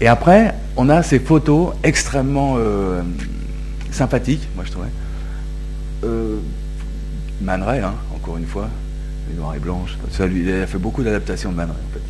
[0.00, 3.02] Et après, on a ces photos extrêmement euh,
[3.90, 4.88] sympathiques, moi je trouvais.
[6.04, 6.38] Euh,
[7.40, 8.68] Man Ray, hein, encore une fois,
[9.30, 9.96] les et blanches.
[10.10, 12.02] Ça, lui, il a fait beaucoup d'adaptations de Man Ray, en fait.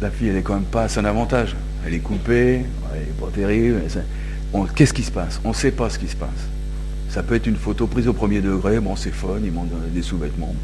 [0.00, 1.56] La fille, elle est quand même pas à son avantage.
[1.86, 2.64] Elle est coupée,
[2.94, 3.82] elle est pas terrible.
[4.74, 5.40] Qu'est-ce qui se passe?
[5.44, 6.48] On ne sait pas ce qui se passe.
[7.10, 10.02] Ça peut être une photo prise au premier degré, bon c'est fun, il monte des
[10.02, 10.54] sous-vêtements.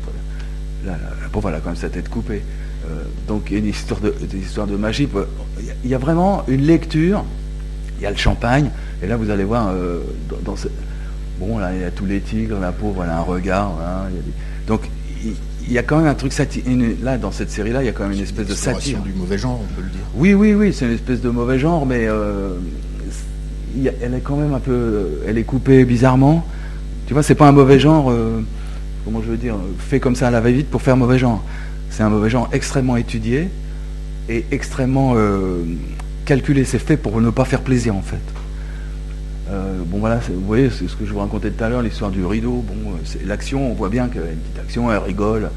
[0.85, 2.43] Là, la pauvre, elle a quand même sa tête coupée.
[2.89, 5.09] Euh, donc il y a une histoire de, des histoires de magie.
[5.85, 7.25] Il y a vraiment une lecture,
[7.99, 8.71] il y a le champagne,
[9.03, 10.01] et là vous allez voir, euh,
[10.45, 10.55] dans,
[11.41, 13.73] bon là il y a tous les tigres, la pauvre elle a un regard.
[13.83, 14.09] Hein,
[14.69, 14.89] donc
[15.69, 16.33] il y a quand même un truc
[17.03, 19.01] Là, dans cette série-là, il y a quand même une espèce de satire.
[19.01, 20.01] du mauvais genre, on peut le dire.
[20.15, 22.51] Oui, oui, oui, c'est une espèce de mauvais genre, mais euh,
[23.85, 25.21] elle est quand même un peu.
[25.27, 26.47] Elle est coupée bizarrement.
[27.07, 28.41] Tu vois, c'est pas un mauvais genre, euh,
[29.05, 31.43] comment je veux dire, fait comme ça à la va-vite pour faire mauvais genre.
[31.91, 33.49] C'est un mauvais genre extrêmement étudié
[34.29, 35.63] et extrêmement euh,
[36.25, 36.65] calculé.
[36.65, 38.17] C'est fait pour ne pas faire plaisir, en fait.
[39.49, 42.11] Euh, bon voilà, vous voyez, c'est ce que je vous racontais tout à l'heure, l'histoire
[42.11, 42.65] du rideau.
[42.67, 45.51] Bon, c'est l'action, on voit bien qu'il y a une petite action, elle rigole,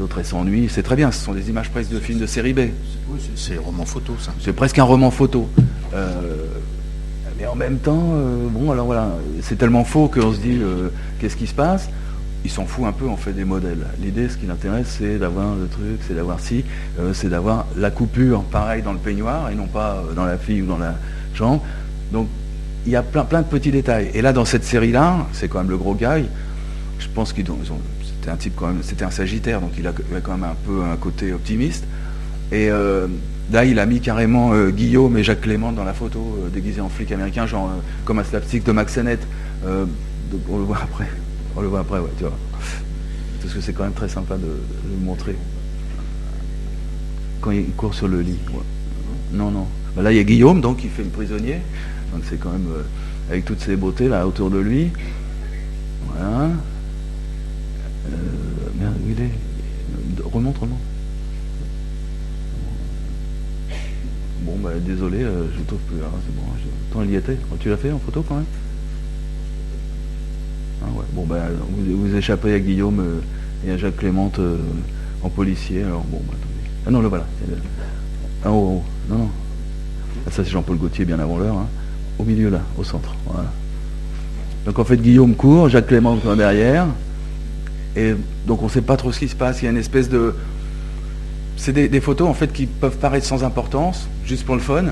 [0.00, 2.52] l'autre elle s'ennuie, c'est très bien, ce sont des images presque de films de série
[2.52, 2.60] B.
[3.36, 4.32] C'est un roman photo ça.
[4.40, 5.48] C'est presque un roman photo.
[5.94, 6.46] Euh,
[7.40, 8.14] mais en même temps,
[8.50, 9.08] bon alors voilà,
[9.42, 10.60] c'est tellement faux qu'on se dit
[11.18, 11.88] qu'est-ce qui se passe?
[12.44, 13.86] Il s'en fout un peu en fait des modèles.
[14.00, 16.64] L'idée, ce qui l'intéresse, c'est d'avoir le truc, c'est d'avoir si,
[17.12, 20.66] c'est d'avoir la coupure pareil dans le peignoir et non pas dans la fille ou
[20.66, 20.94] dans la
[21.34, 21.60] jambe.
[22.12, 22.28] Donc
[22.86, 24.10] il y a plein, plein de petits détails.
[24.14, 26.18] Et là, dans cette série-là, c'est quand même le gros gars.
[26.98, 27.58] Je pense qu'ils ont,
[28.04, 30.82] c'était un type quand même, c'était un Sagittaire, donc il a, quand même un peu
[30.82, 31.84] un côté optimiste.
[32.52, 33.06] Et euh,
[33.52, 36.80] là, il a mis carrément euh, Guillaume et Jacques Clément dans la photo, euh, déguisés
[36.80, 37.70] en flic américain, genre
[38.04, 39.20] comme un slapstick de Max Sennett.
[39.64, 41.08] on le voit après.
[41.56, 42.38] On le voit après, ouais, tu vois.
[43.42, 45.34] Parce que c'est quand même très sympa de, le montrer.
[47.40, 48.38] Quand il court sur le lit.
[49.32, 49.66] Non, non.
[49.96, 51.58] Bah, là, il y a Guillaume, donc, il fait le prisonnier.
[52.12, 52.82] Donc c'est quand même euh,
[53.30, 54.90] avec toutes ces beautés là autour de lui.
[56.06, 56.44] Voilà.
[56.44, 58.16] Euh,
[58.78, 59.30] merde, où il est?
[60.24, 60.78] Remonte, remonte.
[64.42, 65.98] Bon, bah désolé, euh, je ne trouve plus.
[65.98, 66.42] Hein, c'est bon,
[66.92, 67.36] Tant il y était.
[67.60, 68.44] Tu l'as fait en photo quand même?
[70.82, 71.04] Ah, ouais.
[71.12, 71.48] Bon, bah
[71.86, 73.20] vous, échappez à Guillaume
[73.66, 74.32] et à Jacques Clément
[75.22, 75.82] en policier.
[75.82, 76.70] Alors bon, bah, attendez.
[76.86, 77.26] Ah non, le voilà.
[78.44, 79.30] Ah, oh, oh, non, non.
[80.26, 81.56] Ah, ça c'est Jean-Paul Gaultier bien avant l'heure.
[81.56, 81.68] Hein
[82.20, 83.14] au milieu là, au centre.
[84.66, 86.86] Donc en fait Guillaume court, Jacques Clément derrière.
[87.96, 88.14] Et
[88.46, 89.62] donc on ne sait pas trop ce qui se passe.
[89.62, 90.34] Il y a une espèce de.
[91.60, 94.86] C'est des, photos en fait qui peuvent paraître sans importance, juste pour le fun.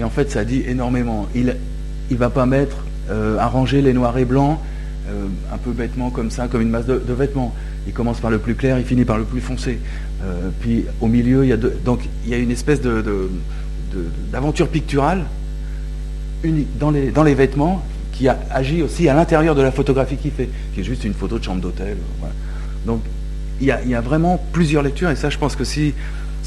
[0.00, 1.28] Et en fait ça dit énormément.
[1.32, 1.54] Il
[2.10, 2.78] ne va pas mettre,
[3.08, 4.58] euh, arranger les noirs et blancs,
[5.08, 7.54] euh, un peu bêtement comme ça, comme une masse de, vêtements.
[7.86, 9.78] Il commence par le plus clair, il finit par le plus foncé.
[10.24, 13.30] Euh, puis au milieu, il y a donc il y a une espèce de,
[14.32, 15.22] d'aventure picturale
[16.80, 17.80] dans les, dans les vêtements
[18.10, 21.38] qui agit aussi à l'intérieur de la photographie qu'il fait, qui est juste une photo
[21.38, 21.96] de chambre d'hôtel.
[22.84, 23.02] Donc
[23.60, 25.94] il y, a, vraiment plusieurs lectures, et ça je pense que si,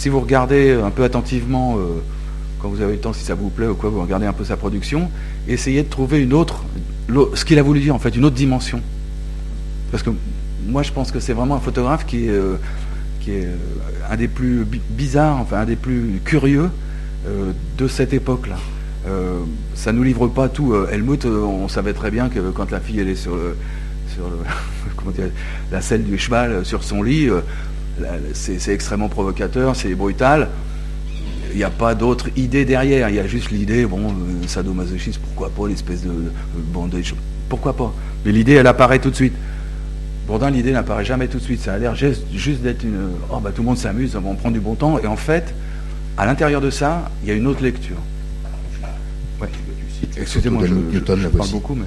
[0.05, 2.01] vous regardez un peu attentivement, euh,
[2.59, 4.45] quand vous avez le temps, si ça vous plaît ou quoi, vous regardez un peu
[4.45, 5.09] sa production,
[5.47, 6.63] essayez de trouver une autre,
[7.33, 8.81] ce qu'il a voulu dire en fait, une autre dimension.
[9.91, 10.11] Parce que
[10.67, 12.55] moi je pense que c'est vraiment un photographe qui est, euh,
[13.27, 13.55] euh,
[14.09, 16.69] un des plus bizarres, enfin un des plus curieux
[17.77, 18.57] de cette époque-là.
[19.07, 19.39] Euh,
[19.75, 20.73] ça nous livre pas tout.
[20.91, 23.37] Helmut, on savait très bien que quand la fille elle est sur,
[24.13, 24.29] sur
[25.71, 27.29] la selle du cheval sur son lit,
[28.33, 30.49] c'est extrêmement provocateur, c'est brutal.
[31.51, 33.09] Il n'y a pas d'autre idée derrière.
[33.09, 34.13] Il y a juste l'idée, bon,
[34.47, 36.31] sadomasochisme, pourquoi pas, l'espèce de,
[36.73, 37.13] bandage,
[37.49, 37.93] pourquoi pas.
[38.25, 39.33] Mais l'idée, elle apparaît tout de suite.
[40.27, 41.59] Bourdin, l'idée n'apparaît jamais tout de suite.
[41.59, 43.09] Ça a l'air juste, d'être une.
[43.29, 44.97] Oh, bah tout le monde s'amuse, on prend du bon temps.
[44.99, 45.53] Et en fait,
[46.17, 47.97] à l'intérieur de ça, il y a une autre lecture.
[50.15, 51.85] Excusez-moi, je, je, parle beaucoup, mais...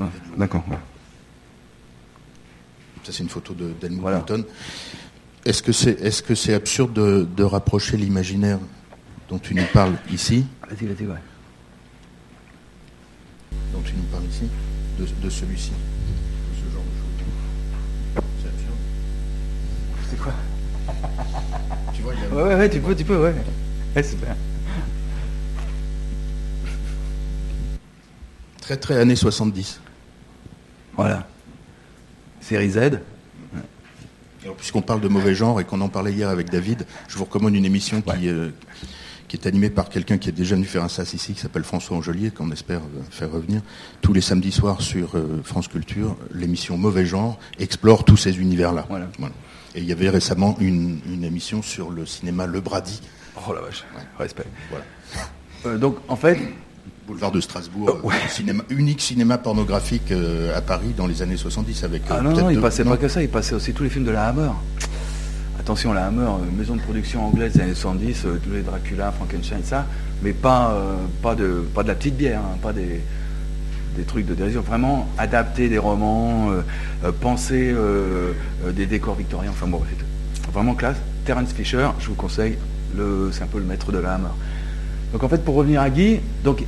[0.00, 0.64] Ah, d'accord.
[3.02, 4.44] Ça, c'est une photo d'Helmut Newton.
[5.44, 8.60] Est-ce que c'est est -ce c'est absurde de, de rapprocher l'imaginaire
[9.28, 11.22] dont tu nous parles ici Vas-y, vas-y, ouais.
[13.72, 14.46] Dont tu nous parles ici
[14.98, 17.16] De, de celui-ci De ce genre de choses
[18.40, 18.80] C'est absurde
[20.10, 20.34] C'est quoi?
[21.94, 22.28] Tu vois, il y a...
[22.34, 23.34] Ouais, ouais, ouais, tu peux, tu peux, ouais.
[23.96, 24.36] ouais super.
[28.60, 29.80] Très très années 70.
[30.94, 31.26] Voilà.
[32.52, 33.00] Série Z.
[34.58, 37.54] Puisqu'on parle de mauvais genre et qu'on en parlait hier avec David, je vous recommande
[37.54, 38.50] une émission qui, euh,
[39.26, 41.64] qui est animée par quelqu'un qui est déjà venu faire un sas ici, qui s'appelle
[41.64, 43.62] François Angelier, qu'on espère euh, faire revenir.
[44.02, 48.84] Tous les samedis soirs sur euh, France Culture, l'émission Mauvais genre explore tous ces univers-là.
[48.90, 49.08] Voilà.
[49.74, 53.00] Et il y avait récemment une, émission sur le cinéma Le Brady.
[53.48, 53.84] Oh la vache,
[54.18, 54.44] respect.
[54.68, 55.78] Voilà.
[55.78, 56.38] donc en fait,
[57.06, 61.84] boulevard de Strasbourg, oh, cinéma, unique cinéma pornographique euh, à Paris dans les années 70
[61.84, 62.02] avec.
[62.08, 64.04] ah euh, non, non, il passait pas que ça, il passait aussi tous les films
[64.04, 64.50] de la Hammer.
[65.58, 69.60] Attention, la Hammer, euh, maison de production anglaise des années 70, tous les Dracula, Frankenstein,
[69.64, 69.86] ça,
[70.22, 70.76] mais pas,
[71.22, 73.00] pas, de, pas de la petite bière, hein, pas des.
[73.96, 76.50] des trucs de dérision, vraiment adapter des romans,
[77.20, 77.74] penser
[78.72, 79.82] des décors victoriens, enfin bon,
[80.34, 80.96] c'est vraiment classe.
[81.24, 82.56] Terence Fisher, je vous conseille,
[83.32, 84.18] c'est un peu le maître de la
[85.12, 86.64] Donc en fait, pour revenir à Guy, donc,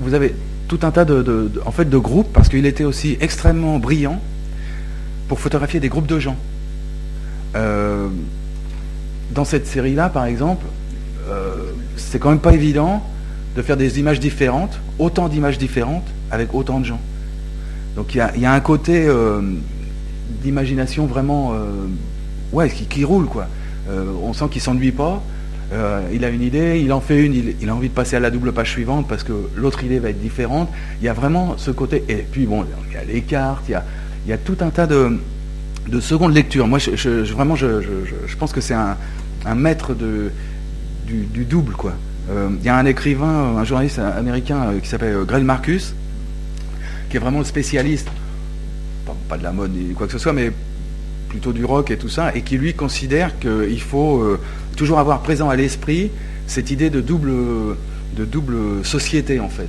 [0.00, 0.34] vous avez
[0.68, 4.20] tout un tas de, en fait, de groupes, parce qu'il était aussi extrêmement brillant
[5.28, 6.36] pour photographier des groupes de gens.
[7.54, 8.08] Euh,
[9.30, 10.66] dans cette série-là, par exemple,
[11.28, 13.02] euh, c'est quand même pas évident
[13.56, 17.00] de faire des images différentes, autant d'images différentes, avec autant de gens.
[17.96, 19.40] Donc il y, a, un côté euh,
[20.42, 21.54] d'imagination vraiment,
[22.52, 23.46] ouais, qui, qui, roule quoi.
[24.22, 25.22] on sent qu'il s'ennuie pas.
[26.12, 28.30] Il a une idée, il en fait une, il, a envie de passer à la
[28.30, 30.70] double page suivante parce que l'autre idée va être différente.
[31.00, 32.04] Il y a vraiment ce côté.
[32.08, 33.72] Et puis bon, il y a les cartes, il
[34.28, 35.18] y a, tout un tas de,
[35.88, 36.66] de seconde lecture.
[36.66, 38.96] Moi, je, vraiment, je, pense que c'est un,
[39.54, 41.74] maître du, double.
[42.30, 45.94] Euh, il y a un écrivain, un journaliste américain euh, qui s'appelle euh, Greg Marcus,
[47.08, 48.08] qui est vraiment le spécialiste,
[49.28, 50.50] pas, de la mode ni quoi que ce soit, mais
[51.28, 54.38] plutôt du rock et tout ça, et qui lui considère qu'il faut
[54.76, 56.10] toujours avoir présent à l'esprit
[56.46, 57.32] cette idée de double,
[58.16, 59.68] de double société, en fait.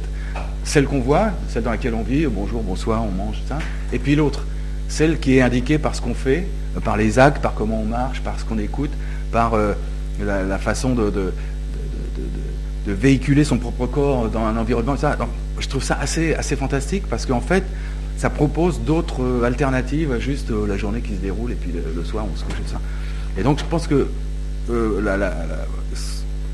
[0.64, 3.58] Celle qu'on voit, celle dans laquelle on vit, bonjour, bonsoir, on mange, ça,
[3.94, 4.46] et puis l'autre
[4.88, 7.86] celle qui est indiquée par ce qu'on fait, euh, par les actes, par comment on
[7.86, 8.92] marche, par ce qu'on écoute,
[9.32, 9.74] par euh,
[10.20, 11.34] la, façon de, de,
[12.88, 14.96] véhiculer son propre corps dans un environnement.
[14.96, 15.18] Ça.
[15.60, 17.64] je trouve ça assez, assez fantastique parce qu'en fait,
[18.18, 22.04] ça propose d'autres euh, alternatives à juste la journée qui se déroule et puis le,
[22.06, 22.80] soir on se couche et ça.
[23.38, 24.08] Et donc je pense que,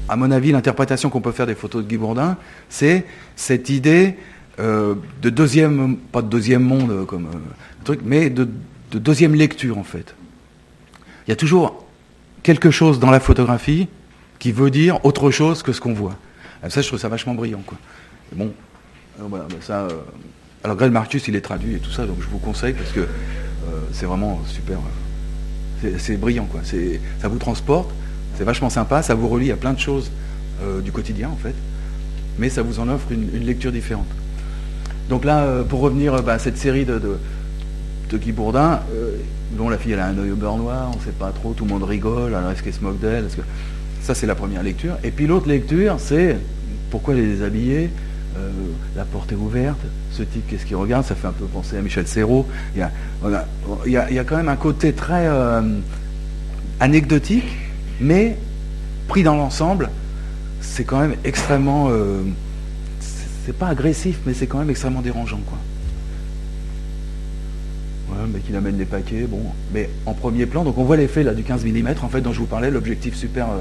[0.09, 2.37] à mon avis, l'interprétation qu'on peut faire des photos de Guy Bourdin,
[2.69, 3.05] c'est
[3.35, 4.15] cette idée
[4.59, 7.27] de deuxième, pas de deuxième monde comme
[7.83, 8.47] truc, mais de,
[8.91, 10.15] deuxième lecture en fait.
[11.27, 11.85] Il y a toujours
[12.43, 13.87] quelque chose dans la photographie
[14.39, 16.17] qui veut dire autre chose que ce qu'on voit.
[16.67, 17.63] ça, je trouve ça vachement brillant.
[17.65, 17.77] Quoi.
[18.35, 18.53] bon,
[19.17, 19.89] alors, ben ça, euh,
[20.63, 20.93] alors Greg
[21.27, 23.05] il est traduit et tout ça, donc je vous conseille parce que euh,
[23.91, 24.79] c'est vraiment super.
[25.97, 26.61] c'est brillant, quoi.
[26.63, 27.93] Ça vous transporte,
[28.37, 30.11] c'est vachement sympa, ça vous relie à plein de choses
[30.63, 31.55] euh, du quotidien en fait,
[32.39, 34.07] mais ça vous en offre une, lecture différente.
[35.09, 36.99] Donc là, pour revenir bah, à cette série de
[38.13, 39.17] de Guy Bourdin, euh,
[39.51, 41.53] dont la fille elle a un œil au beurre noir, on ne sait pas trop,
[41.53, 43.25] tout le monde rigole, alors est-ce qu'elle se moque d'elle.
[44.01, 44.95] Ça c'est la première lecture.
[45.03, 46.37] Et puis l'autre lecture, c'est
[46.91, 47.89] pourquoi déshabillée,
[48.37, 48.49] euh,
[48.95, 49.79] la porte est ouverte,
[50.11, 52.47] ce type qu'est-ce qu'il regarde, ça fait un peu penser à Michel Serrault.
[52.75, 52.87] Il
[53.87, 55.61] y a, quand même un côté très euh,
[56.79, 57.51] anecdotique,
[57.99, 58.37] mais
[59.07, 59.89] pris dans l'ensemble,
[60.61, 61.89] c'est quand même extrêmement...
[63.45, 65.41] c'est pas agressif, mais c'est quand même extrêmement dérangeant.
[65.45, 65.57] quoi
[68.31, 69.41] mais qu'il amène des paquets, bon.
[69.73, 72.33] Mais en premier plan, donc on voit l'effet là du 15 mm, en fait, dont
[72.33, 73.59] je vous parlais, l'objectif super, euh,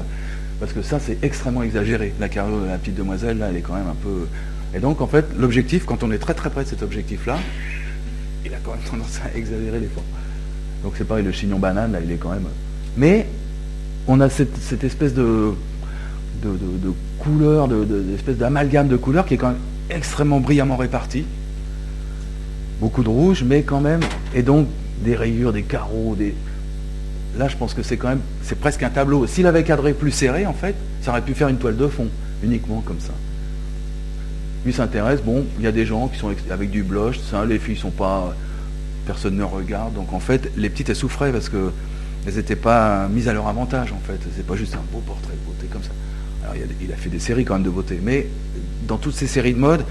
[0.59, 2.13] parce que ça c'est extrêmement exagéré.
[2.19, 4.27] La carrière de la petite demoiselle, là, elle est quand même un peu.
[4.75, 7.37] Et donc en fait, l'objectif, quand on est très très près de cet objectif-là,
[8.45, 10.03] il a quand même tendance à exagérer l'effort.
[10.83, 12.47] Donc c'est pareil, le chignon banane, là, il est quand même.
[12.97, 13.27] Mais
[14.07, 15.53] on a cette, espèce de,
[16.43, 19.57] de, de, couleur, d'espèce d'amalgame de couleurs qui est quand même
[19.89, 21.25] extrêmement brillamment réparti
[22.83, 24.01] beaucoup de rouge, mais quand même,
[24.35, 24.67] et donc
[25.05, 26.35] des rayures, des carreaux, des.
[27.37, 29.25] Là, je pense que c'est quand même, c'est presque un tableau.
[29.25, 32.07] S'il avait cadré plus serré, en fait, ça aurait pu faire une toile de fond,
[32.43, 33.13] uniquement comme ça.
[34.65, 37.57] Lui s'intéresse, bon, il y a des gens qui sont avec du blush, ça, les
[37.57, 38.35] filles sont pas,
[39.05, 41.71] personne ne regarde, donc en fait, les petites elles souffraient parce que
[42.25, 44.19] elles n'étaient pas mises à leur avantage, en fait.
[44.35, 45.91] C'est pas juste un beau portrait de beauté comme ça.
[46.43, 46.61] Alors, il
[46.91, 48.27] a, il fait des séries quand même de beauté, mais
[48.87, 49.85] dans toutes ces séries de mode,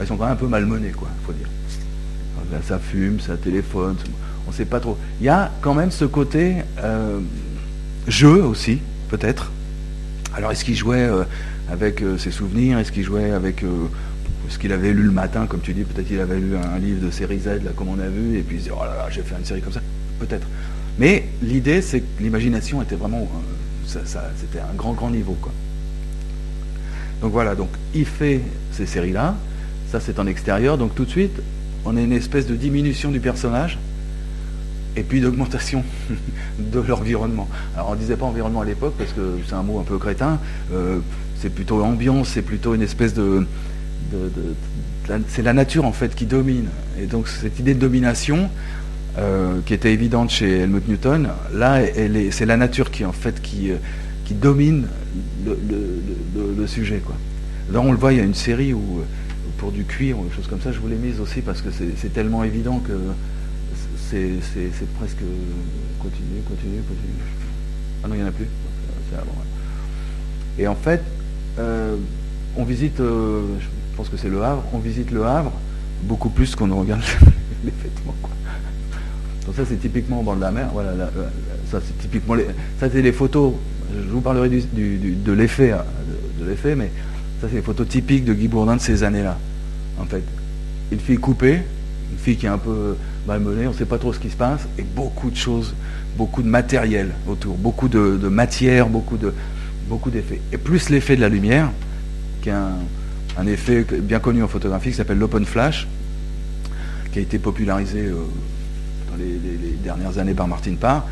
[0.00, 1.48] elles sont quand même un peu malmenées, quoi, faut dire
[2.62, 3.96] ça fume, ça téléphone,
[4.46, 4.96] on ne sait pas trop.
[5.20, 7.20] Il y a quand même ce côté euh,
[8.06, 9.52] jeu aussi, peut-être.
[10.34, 11.24] Alors est-ce qu'il jouait euh,
[11.70, 12.78] avec euh, ses souvenirs?
[12.78, 13.64] Est-ce qu'il jouait avec
[14.48, 17.04] ce qu'il avait lu le matin, comme tu dis Peut-être qu'il avait lu un, livre
[17.04, 19.06] de série Z, là, comme on a vu, et puis il dit, oh là là,
[19.10, 19.82] j'ai fait une série comme ça.
[20.18, 20.46] Peut-être.
[20.98, 23.28] Mais l'idée, c'est que l'imagination était vraiment...
[23.86, 25.36] c'était un grand, grand niveau.
[27.20, 28.40] Donc voilà, donc il fait
[28.72, 29.36] ces séries-là.
[29.90, 30.78] Ça, c'est en extérieur.
[30.78, 31.40] Donc tout de suite,
[31.84, 33.78] on a une espèce de diminution du personnage
[34.96, 35.84] et puis d'augmentation
[36.58, 37.48] de l'environnement.
[37.74, 39.98] Alors on ne disait pas environnement à l'époque parce que c'est un mot un peu
[39.98, 40.40] crétin,
[40.72, 40.98] euh,
[41.40, 43.46] c'est plutôt ambiance, c'est plutôt une espèce de...
[45.28, 46.68] c'est la nature en fait qui domine.
[46.98, 48.50] Et donc cette idée de domination,
[49.18, 51.80] euh, qui était évidente chez Helmut Newton, là
[52.30, 53.76] c'est la nature qui en fait qui, euh,
[54.30, 54.86] domine
[55.46, 57.00] le, sujet.
[57.72, 59.02] Là on le voit, il y a une série où
[59.58, 61.68] pour du cuir ou des choses comme ça, je vous l'ai mise aussi parce que
[61.70, 62.92] c'est tellement évident que
[64.10, 64.38] c'est
[64.98, 65.22] presque
[65.98, 67.24] continue, continue, continue.
[68.04, 68.48] Ah non, il n'y en a plus.
[70.58, 71.02] Et en fait,
[71.58, 71.96] euh,
[72.56, 75.52] on visite, euh, je pense que c'est le Havre, on visite le Havre
[76.02, 77.02] beaucoup plus qu'on ne regarde
[77.64, 78.14] les vêtements.
[79.46, 80.68] Donc ça c'est typiquement au bord de la mer.
[80.72, 80.90] Voilà,
[81.70, 82.46] ça c'est typiquement les,
[82.80, 83.52] ça c'est les photos.
[83.94, 85.84] Je vous parlerai de l'effet, hein,
[86.40, 86.90] de, l'effet, mais
[87.40, 89.38] ça c'est les photos typiques de Guy Bourdin de ces années-là.
[90.00, 90.22] En fait,
[90.90, 91.60] une fille coupée,
[92.12, 94.36] une fille qui est un peu malmenée, on ne sait pas trop ce qui se
[94.36, 95.74] passe, et beaucoup de choses,
[96.16, 99.32] beaucoup de matériel autour, beaucoup de, matière, beaucoup de
[99.88, 100.40] beaucoup d'effets.
[100.52, 101.70] Et plus l'effet de la lumière,
[102.42, 105.86] qui est un, effet bien connu en photographie qui s'appelle l'open flash,
[107.12, 108.16] qui a été popularisé euh,
[109.18, 111.04] les, dernières années par Martin Parr,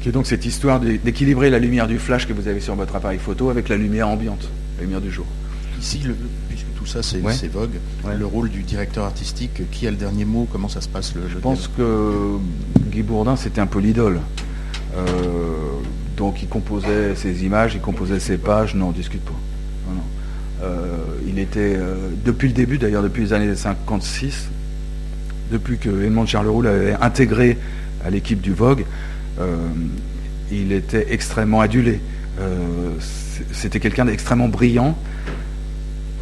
[0.00, 2.96] qui est donc cette histoire d'équilibrer la lumière du flash que vous avez sur votre
[2.96, 5.26] appareil photo avec la lumière ambiante, la lumière du jour.
[5.78, 6.00] Ici,
[6.48, 7.70] puisque tout ça c'est Vogue,
[8.18, 11.22] le rôle du directeur artistique, qui a le dernier mot Comment ça se passe le,
[11.28, 12.36] Je pense que
[12.90, 14.20] Guy Bourdin c'était un peu l'idole.
[14.96, 15.02] Euh,
[16.16, 19.32] donc il composait ses images, il composait ses pages, non, on discute pas.
[20.62, 21.78] Euh, il était,
[22.24, 24.50] depuis le début, d'ailleurs depuis les années 56,
[25.50, 27.58] depuis que Edmond Charleroux l'avait intégré
[28.04, 28.84] à l'équipe du Vogue,
[29.40, 29.56] euh,
[30.50, 32.00] il était extrêmement adulé.
[32.40, 32.90] Euh,
[33.52, 34.96] c'était quelqu'un d'extrêmement brillant.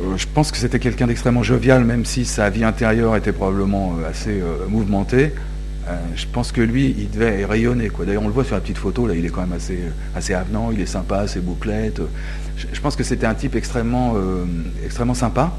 [0.03, 3.97] Euh, je pense que c'était quelqu'un d'extrêmement jovial, même si sa vie intérieure était probablement
[4.09, 5.33] assez mouvementée.
[6.14, 7.91] je pense que lui, il devait rayonner.
[8.05, 9.79] D'ailleurs, on le voit sur la petite photo, là, il est quand même assez,
[10.14, 12.03] assez avenant, il est sympa, ses bouclettes.
[12.57, 14.14] Je, pense que c'était un type extrêmement,
[14.85, 15.53] extrêmement sympa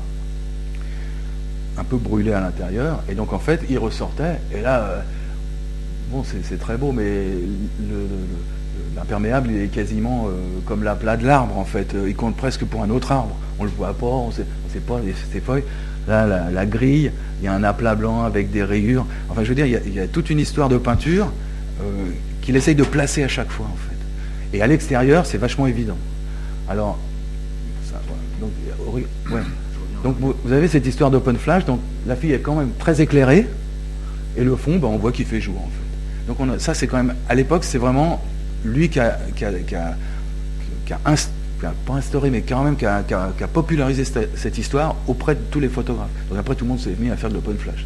[1.79, 3.01] un peu brûlé à l'intérieur.
[3.09, 4.39] Et donc en fait, il ressortait.
[4.53, 5.01] Et là, euh,
[6.11, 7.27] bon, c'est très beau, mais
[8.95, 10.31] l'imperméable, il est quasiment euh,
[10.65, 11.95] comme la plat de l'arbre en fait.
[12.07, 13.35] Il compte presque pour un autre arbre.
[13.59, 14.99] On le voit pas, on ne sait pas
[15.31, 15.63] ses feuilles.
[16.07, 19.05] Là, la, grille, il y a un aplat blanc avec des rayures.
[19.29, 21.31] Enfin, je veux dire, il y a, toute une histoire de peinture
[21.81, 22.09] euh,
[22.41, 24.57] qu'il essaye de placer à chaque fois en fait.
[24.57, 25.97] Et à l'extérieur, c'est vachement évident.
[26.67, 26.97] Alors,
[27.83, 28.01] ça,
[28.39, 28.51] donc,
[29.31, 29.41] ouais.
[30.03, 33.47] Donc vous avez cette histoire d'open flash, donc la fille est quand même très éclairée,
[34.37, 36.27] et le fond, ben, on voit qu'il fait jour en fait.
[36.27, 38.23] Donc on ça c'est quand même, à l'époque c'est vraiment
[38.63, 39.17] lui qui a,
[41.87, 43.03] instauré, mais quand même qui a,
[43.51, 46.09] popularisé cette, histoire auprès de tous les photographes.
[46.29, 47.85] Donc après tout le monde s'est mis à faire de l'open flash.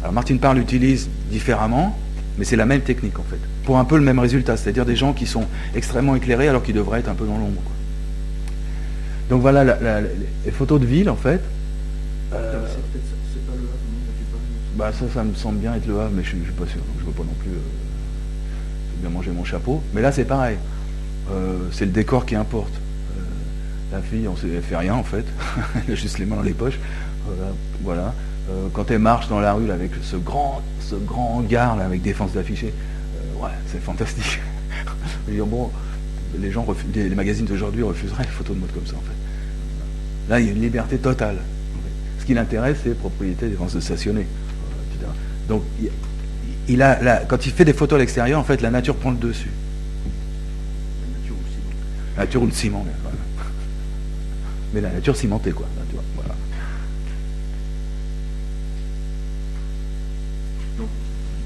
[0.00, 1.96] Alors Martin Parr l'utilise différemment,
[2.36, 4.96] mais c'est la même technique en fait, pour un peu le même résultat, c'est-à-dire des
[4.96, 7.62] gens qui sont extrêmement éclairés alors qu'ils devraient être un peu dans l'ombre.
[9.30, 9.64] Donc voilà
[10.44, 11.40] les photos de ville en fait.
[12.34, 12.66] Euh,
[14.74, 16.80] bah ça, ça me semble bien être le Havre, mais je, ne suis pas sûr.
[16.98, 19.82] je ne veux pas non plus euh, bien manger mon chapeau.
[19.94, 20.56] Mais là c'est pareil.
[21.30, 22.72] Euh, c'est le décor qui importe.
[23.92, 25.24] la fille, on ne fait rien en fait.
[25.86, 26.78] elle a juste les mains dans les poches.
[27.82, 28.14] voilà.
[28.72, 32.72] quand elle marche dans la rue avec ce grand, ce grand hangar avec défense d'affichés,
[33.40, 34.40] ouais, c'est fantastique.
[35.28, 35.70] bon,
[36.38, 39.16] les gens, les, les magazines d'aujourd'hui refuseraient les photos de mode comme ça en fait.
[40.28, 41.38] Là, il y a une liberté totale.
[42.20, 44.26] Ce qui l'intéresse, c'est propriété des de stationner.
[45.48, 45.62] Donc,
[46.68, 49.16] il a, quand il fait des photos à l'extérieur, en fait, la nature prend le
[49.16, 49.50] dessus.
[52.16, 52.86] La nature ou le ciment.
[54.72, 55.66] Mais la nature cimentée, quoi.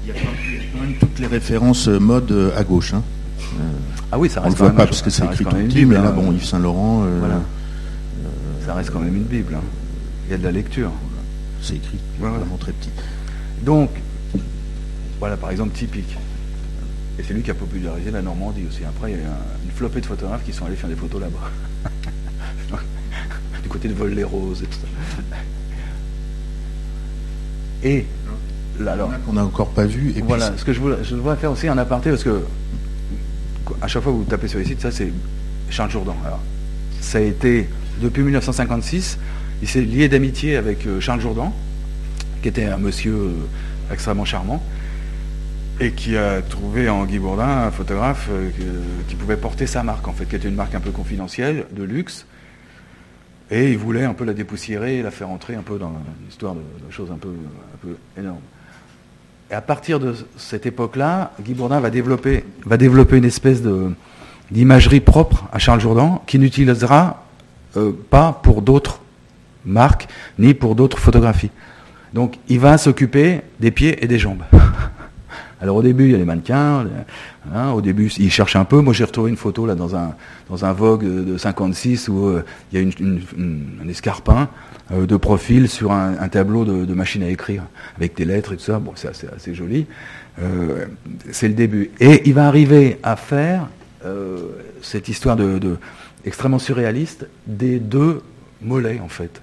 [0.07, 2.93] il y a quand même toutes les références euh, mode euh, à gauche.
[2.93, 3.03] Hein.
[4.11, 5.85] Ah oui, ça reste On ne le voit pas parce que c'est écrit tout petit,
[5.85, 6.11] mais là, hein.
[6.11, 7.03] bon, Yves Saint Laurent.
[7.03, 7.41] Euh, voilà
[8.67, 9.55] ça reste quand même une Bible.
[9.55, 9.63] Hein.
[10.27, 10.91] Il y a de la lecture.
[11.61, 12.91] C'est écrit vraiment très petit.
[13.61, 13.89] Donc,
[15.19, 16.17] voilà par exemple typique.
[17.17, 18.83] Et c'est lui qui a popularisé la Normandie aussi.
[18.83, 22.77] Après, il y a une flopée de photographes qui sont allés faire des photos là-bas.
[23.63, 24.87] du côté de Vol-les-Roses et tout ça.
[27.83, 28.05] Et
[28.79, 29.11] là, alors.
[29.25, 30.13] Qu'on n'a encore pas vu.
[30.15, 32.43] Et voilà, ce que je voudrais, je voudrais faire aussi un aparté parce que
[33.81, 35.11] à chaque fois que vous tapez sur les sites, ça c'est
[35.69, 36.15] Charles Jourdan.
[37.01, 37.69] Ça a été
[38.01, 39.17] depuis 1956.
[39.61, 41.53] Il s'est lié d'amitié avec euh, Charles Jourdan,
[42.41, 43.33] qui était un monsieur euh,
[43.91, 44.63] extrêmement charmant,
[45.79, 48.49] et qui a trouvé en Guy Bourdin un photographe euh,
[49.07, 51.83] qui pouvait porter sa marque, en fait, qui était une marque un peu confidentielle, de
[51.83, 52.25] luxe.
[53.49, 56.53] Et il voulait un peu la dépoussiérer la faire entrer un peu dans une histoire
[56.53, 56.61] de,
[56.91, 58.41] choses un peu, un peu énormes.
[59.49, 62.43] Et à partir de cette époque-là, Guy Bourdin va développer,
[63.17, 63.61] une espèce
[64.51, 67.23] d'imagerie propre à Charles Jourdan, qui n'utilisera
[67.77, 68.99] euh, pas pour d'autres
[69.65, 71.51] marques, ni pour d'autres photographies.
[72.13, 74.43] Donc il va s'occuper des pieds et des jambes.
[75.59, 76.85] Alors au début, il y a les mannequins.
[77.53, 78.81] Hein, au début, il cherche un peu.
[78.81, 82.83] Moi, j'ai retrouvé une photo là dans un Vogue de 56 où euh, il y
[82.83, 84.49] a un escarpin
[84.91, 87.63] euh, de profil sur un, tableau de, machine à écrire
[87.97, 88.79] avec des lettres et tout ça.
[88.79, 89.87] Bon, c'est assez, joli.
[91.31, 91.91] c'est le début.
[91.99, 93.67] Et il va arriver à faire
[94.81, 95.77] cette histoire de
[96.25, 98.21] extrêmement surréaliste des deux
[98.61, 99.41] mollets, en fait.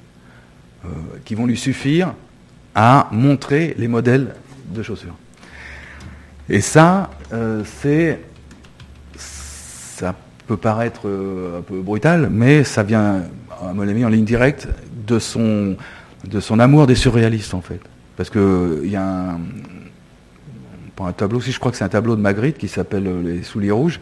[1.24, 2.14] qui vont lui suffire
[2.74, 4.34] à montrer les modèles
[4.72, 5.16] de chaussures.
[6.48, 7.10] Et ça,
[7.64, 8.20] c'est
[9.16, 10.14] ça
[10.46, 13.22] peut paraître un peu brutal, mais ça vient,
[13.62, 14.68] à mon avis, en ligne directe
[15.06, 15.76] de son,
[16.24, 17.80] de son amour des surréalistes, en fait.
[18.16, 19.40] Parce qu'il y a un,
[21.00, 23.70] un tableau, si je crois que c'est un tableau de Magritte qui s'appelle Les souliers
[23.70, 24.00] rouges,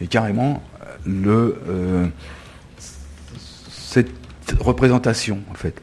[0.00, 0.62] et carrément
[1.04, 2.06] le, euh,
[2.78, 4.10] cette
[4.60, 5.80] représentation, en fait.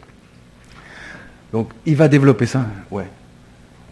[1.52, 3.08] Donc il va développer ça, ouais.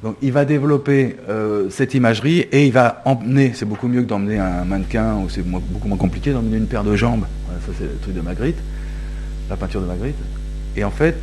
[0.04, 4.08] Donc il va développer euh, cette imagerie et il va emmener, c'est beaucoup mieux que
[4.08, 7.26] d'emmener un mannequin, ou c'est beaucoup moins compliqué d'emmener une paire de jambes.
[7.66, 8.60] ça c'est le truc de Magritte,
[9.50, 10.16] la peinture de Magritte.
[10.76, 11.16] Et en fait,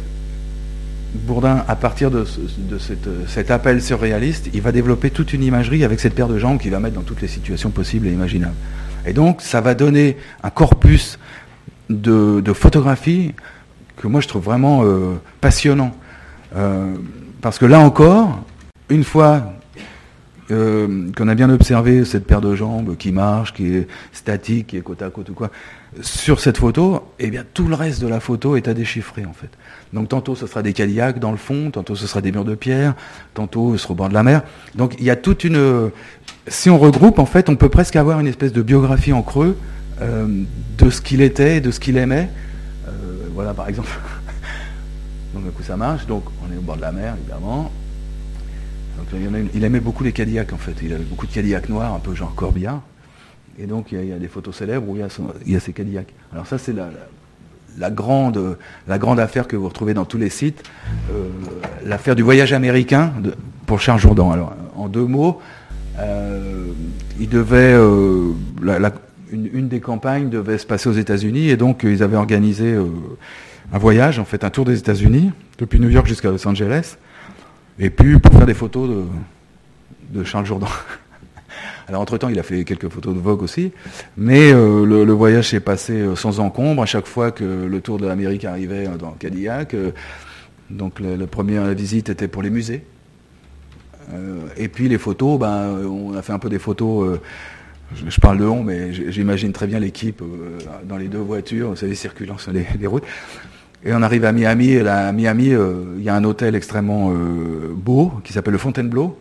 [1.15, 2.25] Bourdin, à partir de,
[3.29, 6.73] cet appel surréaliste, il va développer toute une imagerie avec cette paire de jambes qu'il
[6.73, 8.57] va mettre dans toutes les situations possibles et imaginables.
[9.07, 11.19] Et donc, ça va donner un corpus
[11.89, 13.33] de, photographie
[13.97, 15.95] que moi je trouve vraiment euh, passionnant.
[16.57, 16.95] Euh,
[17.41, 18.43] parce que là encore,
[18.89, 19.53] une fois
[20.51, 24.77] euh, qu'on a bien observé cette paire de jambes qui marche, qui est statique, qui
[24.77, 25.51] est côte à côte ou quoi,
[26.03, 29.33] sur cette photo, eh bien tout le reste de la photo est à déchiffrer en
[29.33, 29.49] fait.
[29.95, 32.55] Donc tantôt ce sera des Cadillacs dans le fond, tantôt ce sera des murs de
[32.55, 32.95] pierre,
[33.33, 34.43] tantôt ce sera au bord de la mer.
[34.75, 35.91] Donc il y a toute une...
[36.47, 39.57] Si on regroupe, en fait, on peut presque avoir une espèce de biographie en creux
[40.03, 40.27] euh,
[40.77, 42.29] de ce qu'il était, de ce qu'il aimait.
[42.87, 42.91] Euh,
[43.33, 43.89] voilà par exemple.
[45.35, 47.73] donc du coup ça marche, donc on est au bord de la mer évidemment.
[49.55, 50.75] Il, aimait beaucoup les Cadillacs en fait.
[50.83, 52.83] Il avait beaucoup de Cadillacs noirs, un peu genre Corbillard.
[53.59, 56.13] Et donc il y, a, des photos célèbres où il y a, ces Cadillacs.
[56.33, 56.89] Alors ça c'est la,
[57.79, 58.57] la grande,
[58.89, 60.63] la grande affaire que vous retrouvez dans tous les sites,
[61.13, 61.29] euh,
[61.85, 63.13] l'affaire du voyage américain
[63.67, 64.31] pour Charles Jourdan.
[64.31, 65.41] Alors, en deux mots,
[65.99, 66.67] euh,
[67.21, 68.33] il devait, euh,
[69.33, 72.77] une, des campagnes devait se passer aux États-Unis et donc ils avaient organisé
[73.73, 76.97] un voyage, en fait, un tour des États-Unis depuis New York jusqu'à Los Angeles,
[77.79, 79.07] et puis pour faire des photos
[80.11, 80.69] de, Charles Jourdan.
[81.89, 83.73] Alors entre-temps, il a fait quelques photos de Vogue aussi,
[84.17, 87.99] mais euh, le, voyage s'est passé euh, sans encombre à chaque fois que le Tour
[87.99, 89.77] de l'Amérique arrivait euh, dans Cadillac.
[90.71, 92.85] donc la première visite était pour les musées.
[94.57, 97.19] et puis les photos, ben, on a fait un peu des photos
[97.95, 100.23] je, parle de on, mais j'imagine très bien l'équipe
[100.85, 103.05] dans les deux voitures, vous savez, circulant sur les, routes.
[103.85, 105.53] Et on arrive à Miami, et à Miami,
[105.97, 107.13] il y a un hôtel extrêmement
[107.75, 109.19] beau qui s'appelle le Fontainebleau,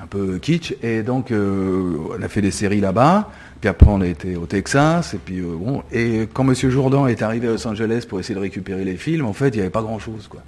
[0.00, 0.74] un peu kitsch.
[0.82, 3.30] Et donc, euh, on a fait des séries là-bas.
[3.60, 5.14] Puis après, on a été au Texas.
[5.14, 5.82] Et puis, euh, bon.
[5.92, 9.26] Et quand Monsieur Jourdan est arrivé à Los Angeles pour essayer de récupérer les films,
[9.26, 10.42] en fait, il n'y avait pas grand-chose, quoi.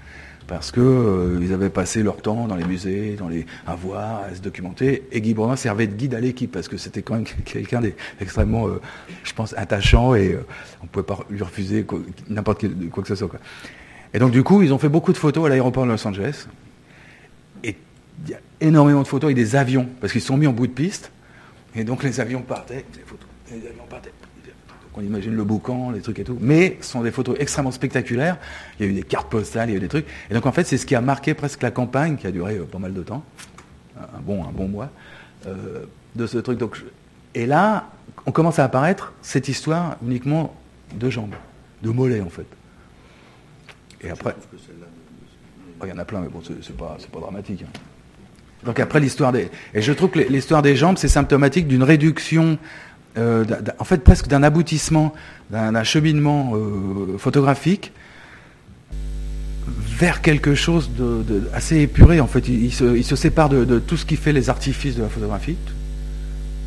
[0.49, 4.23] Parce que euh, ils avaient passé leur temps dans les musées, dans les à voir,
[4.25, 5.05] à se documenter.
[5.13, 7.81] Et Guy Bourdin servait de guide à l'équipe parce que c'était quand même quelqu'un
[8.19, 8.67] d'extrêmement,
[9.23, 10.37] je pense, attachant et
[10.81, 11.87] on ne pouvait pas lui refuser
[12.29, 13.31] n'importe quoi que ce soit.
[14.15, 16.47] Et donc, du coup, ils ont fait beaucoup de photos à l'aéroport de Los Angeles.
[17.63, 17.77] Et
[18.25, 20.67] il y a énormément de photos avec des avions, parce qu'ils sont mis en bout
[20.67, 21.13] de piste,
[21.75, 22.85] et donc les avions partaient.
[24.99, 28.37] On imagine le boucan, les trucs et tout, mais ce sont des photos extrêmement spectaculaires.
[28.79, 30.07] Il y a eu des cartes postales, il y a eu des trucs.
[30.29, 32.57] Et donc en fait, c'est ce qui a marqué presque la campagne, qui a duré
[32.57, 33.23] euh, pas mal de temps,
[33.97, 34.91] un bon, mois,
[35.47, 35.85] euh,
[36.17, 36.59] de ce truc.
[37.37, 37.93] Et là,
[38.27, 40.57] on commence à apparaître cette histoire uniquement
[40.97, 41.37] de jambes,
[41.85, 42.47] de mollets en fait.
[44.01, 44.35] Et après.
[45.85, 47.63] Il y en a plein, mais bon, c'est pas, pas dramatique.
[47.63, 47.79] Hein.
[48.65, 49.51] Donc après l'histoire des...
[49.75, 52.59] Et je trouve que l'histoire des jambes, c'est symptomatique d'une réduction,
[53.17, 53.45] euh,
[53.79, 55.15] en fait presque d'un aboutissement,
[55.51, 57.93] d'un cheminement euh, photographique
[59.67, 62.21] vers quelque chose de, assez épuré.
[62.21, 65.57] En fait, il, se, sépare de, tout ce qui fait les artifices de la photographie.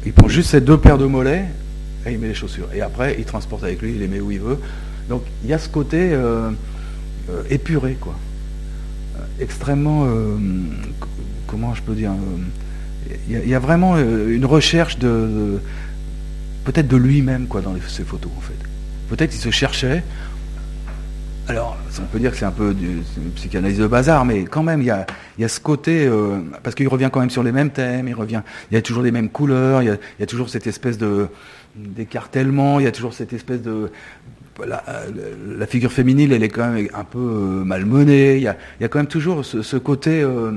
[0.05, 1.45] Il prend juste ces deux paires de mollets
[2.05, 2.67] et il met les chaussures.
[2.73, 4.57] Et après, il transporte avec lui, il les met où il veut.
[5.09, 6.51] Donc il y a ce côté euh,
[7.49, 8.15] épuré, quoi.
[9.39, 10.07] extrêmement
[11.47, 12.11] comment je peux dire
[13.29, 15.59] Il y, a vraiment une recherche de,
[16.63, 18.57] peut-être de lui-même quoi dans ces photos en fait.
[19.09, 20.03] Peut-être qu'il se cherchait.
[21.47, 24.81] Alors, on peut dire que c'est un peu une psychanalyse de bazar, mais quand même,
[24.81, 28.07] il y a, ce côté, euh, parce qu'il revient quand même sur les mêmes thèmes,
[28.07, 30.97] il revient, il y a toujours les mêmes couleurs, il y a, toujours cette espèce
[30.97, 31.27] de
[31.75, 33.91] d'écartèlement, il y a toujours cette espèce de
[34.65, 37.19] la, figure féminine, elle est quand même un peu
[37.65, 38.37] malmenée.
[38.37, 40.51] Il y a, il y a quand même toujours ce, côté euh,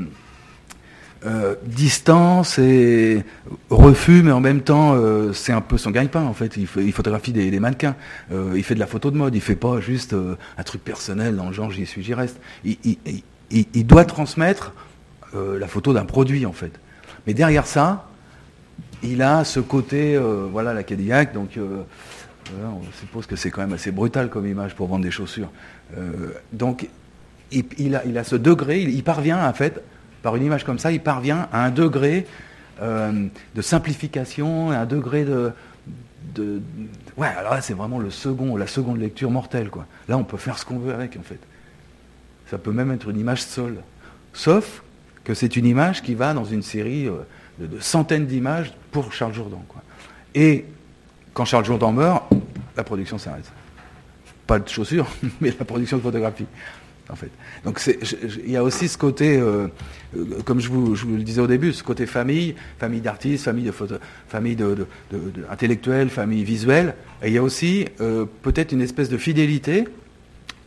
[1.64, 3.24] distance et
[3.70, 6.56] refus, mais en même temps, euh, c'est un peu son gagne-pain en fait.
[6.56, 7.96] Il, photographie des, mannequins,
[8.32, 10.14] euh, il fait de la photo de mode, il fait pas juste
[10.58, 12.38] un truc personnel dans le genre j'y suis, j'y reste.
[12.64, 14.72] Il, doit transmettre
[15.34, 16.72] la photo d'un produit en fait.
[17.26, 18.08] Mais derrière ça,
[19.02, 20.20] il a ce côté,
[20.52, 21.58] voilà la Cadillac, donc
[22.52, 25.50] on suppose que c'est quand même assez brutal comme image pour vendre des chaussures.
[25.96, 26.88] Euh, donc,
[27.52, 29.82] a, il, a, ce degré, il, parvient, en fait,
[30.24, 32.26] par une image comme ça, il parvient à un degré
[32.80, 35.52] euh, de simplification, un degré de,
[37.18, 39.70] ouais, alors là, c'est vraiment la seconde lecture mortelle.
[40.08, 41.38] Là, on peut faire ce qu'on veut avec, en fait.
[42.46, 43.76] Ça peut même être une image seule.
[44.32, 44.82] Sauf
[45.24, 47.18] que c'est une image qui va dans une série euh,
[47.58, 49.82] de, de, centaines d'images pour Charles Jourdan, quoi.
[50.34, 50.64] Et
[51.34, 52.24] quand Charles Jourdan meurt,
[52.78, 53.52] la production s'arrête.
[54.46, 55.06] Pas de chaussures,
[55.42, 56.46] mais la production de photographie,
[57.10, 57.30] en fait.
[57.64, 57.80] Donc
[58.44, 59.68] il y a aussi ce côté, euh,
[60.44, 63.96] comme je vous, le disais au début, ce côté famille, famille d'artistes, famille de photo,
[64.28, 64.56] famille
[66.08, 66.94] famille visuelle.
[67.22, 69.84] Et il y a aussi euh, peut-être une espèce de fidélité,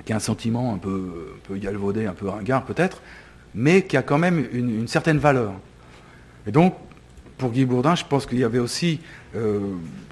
[0.05, 1.11] qui est un sentiment un peu,
[1.51, 3.01] galvaudé, un peu ringard peut-être,
[3.53, 5.53] mais qui a quand même une, certaine valeur.
[6.45, 6.75] Et donc,
[7.37, 8.99] pour Guy Bourdin, je pense qu'il y avait aussi
[9.35, 9.59] euh,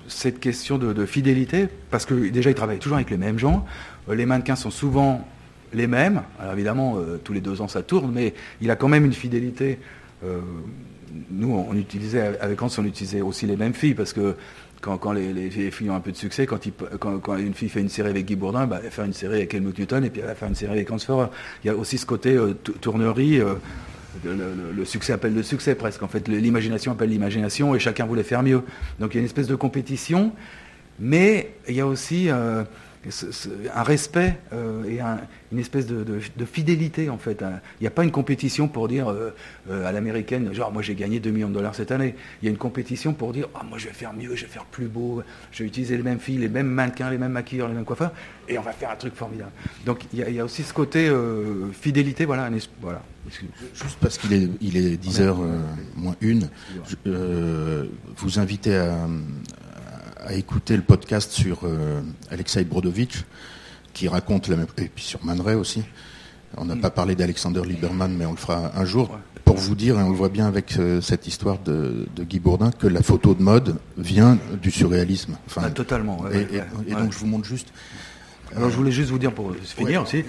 [0.08, 3.66] cette question de, fidélité, parce que déjà, il travaille toujours avec les mêmes gens.
[4.10, 5.26] Euh, les mannequins sont souvent
[5.74, 6.24] les mêmes.
[6.39, 9.13] Alors évidemment, euh, tous les deux ans, ça tourne, mais il a quand même une
[9.13, 9.80] fidélité.
[10.24, 10.39] Euh,
[11.32, 14.36] nous, on utilisait, avec Hans, on utilisait aussi les mêmes filles, parce que
[14.82, 18.09] quand, les, les, filles ont un peu de succès, quand, une fille fait une série
[18.09, 20.28] avec Guy Bourdin, bah, elle va faire une série avec Helmut Newton, et puis elle
[20.28, 21.28] va faire une série avec Hans Feurer.
[21.63, 22.38] Il y a aussi ce côté
[22.82, 23.41] tournerie
[24.24, 26.03] le, le, succès appelle le succès presque.
[26.03, 28.61] En fait, l'imagination appelle l'imagination et chacun voulait faire mieux.
[28.99, 30.32] Donc il y a une espèce de compétition,
[30.99, 32.63] mais il y a aussi euh,
[33.74, 35.20] un respect euh, et un,
[35.51, 37.43] une espèce de, de, de, fidélité en fait.
[37.80, 39.32] Il n'y a pas une compétition pour dire euh,
[39.70, 42.16] à l'américaine, genre moi j'ai gagné 2 millions de dollars cette année.
[42.41, 44.51] Il y a une compétition pour dire, oh, moi je vais faire mieux, je vais
[44.51, 47.68] faire plus beau, je vais utiliser les mêmes filles, les mêmes mannequins, les mêmes maquilleurs,
[47.68, 48.12] les mêmes coiffeurs,
[48.47, 49.51] et on va faire un truc formidable.
[49.86, 51.12] Donc il y a, il y a aussi ce côté
[51.74, 52.51] fidélité, voilà, un,
[52.82, 53.01] voilà.
[53.74, 55.60] Juste parce qu'il est, il est 10 heures euh,
[55.95, 56.49] moins une,
[56.86, 57.86] je, euh,
[58.18, 59.08] vous invitez à,
[60.26, 63.24] à, écouter le podcast sur euh, Alexei Brodovitch,
[63.94, 65.84] qui raconte la même, et puis sur Man Ray aussi.
[66.58, 66.82] On n'a mm.
[66.82, 69.12] pas parlé d'Alexander Lieberman, mais on le fera un jour.
[69.12, 69.18] Ouais.
[69.44, 72.40] Pour vous dire, et on le voit bien avec euh, cette histoire de, de, Guy
[72.40, 75.38] Bourdin, que la photo de mode vient du surréalisme.
[75.46, 76.20] Enfin, ah, totalement.
[76.22, 77.68] Ouais, et, ouais, et, donc je vous montre juste.
[78.56, 80.24] Alors je voulais juste vous dire pour finir aussi.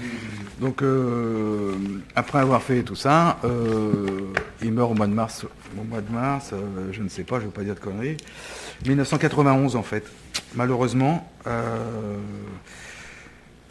[0.60, 1.74] Donc euh,
[2.14, 5.46] après avoir fait tout ça, euh, il meurt au mois de mars.
[5.78, 7.80] Au mois de mars, euh, je ne sais pas, je ne veux pas dire de
[7.80, 8.16] conneries.
[8.86, 10.04] 1991 en fait,
[10.54, 11.30] malheureusement.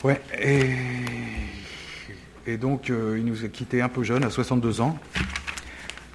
[0.03, 0.21] Ouais.
[0.39, 0.69] Et,
[2.45, 4.97] et donc il nous a quitté un peu jeune, à 62 ans.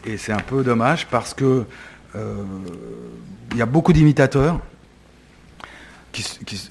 [0.07, 1.65] Et c'est un peu dommage parce que
[2.15, 4.61] il y a beaucoup d'imitateurs.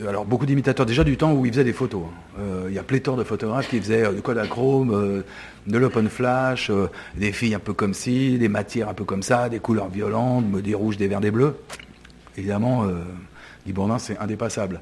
[0.07, 2.03] Alors beaucoup d'imitateurs déjà du temps où ils faisaient des photos.
[2.39, 5.21] Euh, il y a pléthore de photographes qui faisaient euh, du Kodachrome, euh,
[5.65, 6.71] de l'open flash,
[7.15, 10.51] des filles un peu comme ci, des matières un peu comme ça, des couleurs violentes,
[10.61, 11.55] des rouges, des verts, des bleus.
[12.37, 12.85] Évidemment,
[13.67, 14.81] Guy c'est indépassable.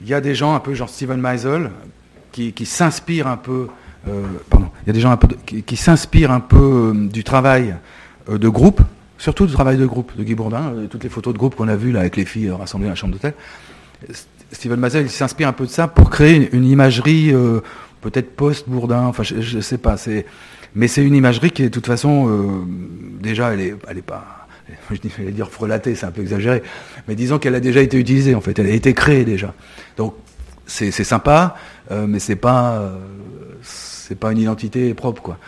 [0.00, 1.70] Il y a des gens un peu genre Steven Meisel
[2.32, 3.66] qui, s'inspirent un peu,
[4.48, 7.74] pardon, il y a des gens un peu qui s'inspirent un peu du travail
[8.30, 8.80] de groupe,
[9.18, 11.76] surtout du travail de groupe de Guy Bourdin, toutes les photos de groupe qu'on a
[11.76, 13.34] vues là avec les filles rassemblées dans la chambre d'hôtel.
[14.52, 17.60] Steven Mazel s'inspire un peu de ça pour créer une, imagerie euh,
[18.00, 19.96] peut-être post-Bourdin, enfin je ne sais pas,
[20.74, 22.64] mais c'est une imagerie qui est de toute façon, euh,
[23.20, 24.46] déjà elle est, elle est pas,
[24.90, 26.62] je vais dire frelatée, c'est un peu exagéré,
[27.06, 29.52] mais disons qu'elle a déjà été utilisée en fait, elle a été créée déjà.
[29.96, 30.14] Donc
[30.66, 31.56] c'est sympa,
[31.90, 32.92] euh, mais c'est pas,
[34.20, 35.38] pas une identité propre quoi.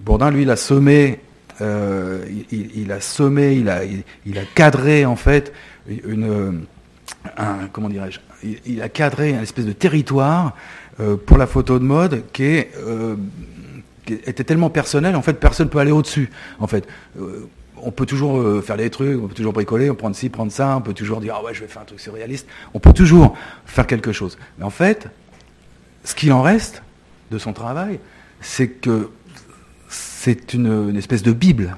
[0.00, 1.20] Bourdin, lui, il a semé
[1.60, 5.52] euh, il, a sommé, il a, il, a cadré en fait
[5.88, 6.64] une,
[7.36, 8.18] un, comment dirais-je,
[8.66, 10.56] il, a cadré un espèce de territoire
[10.98, 13.16] euh, pour la photo de mode euh,
[14.04, 16.30] qui était tellement personnel, en fait, personne ne peut aller au-dessus.
[16.58, 16.86] En fait,
[17.76, 20.76] on peut toujours faire des trucs, on peut toujours bricoler, on prendre ci, prendre ça,
[20.76, 22.46] on peut toujours dire ah ouais, je vais faire un truc surréaliste.
[22.74, 24.36] On peut toujours faire quelque chose.
[24.58, 25.08] Mais en fait,
[26.02, 26.82] ce qu'il en reste
[27.30, 27.98] de son travail,
[28.40, 29.08] c'est que
[30.24, 31.76] c'est une, espèce de bible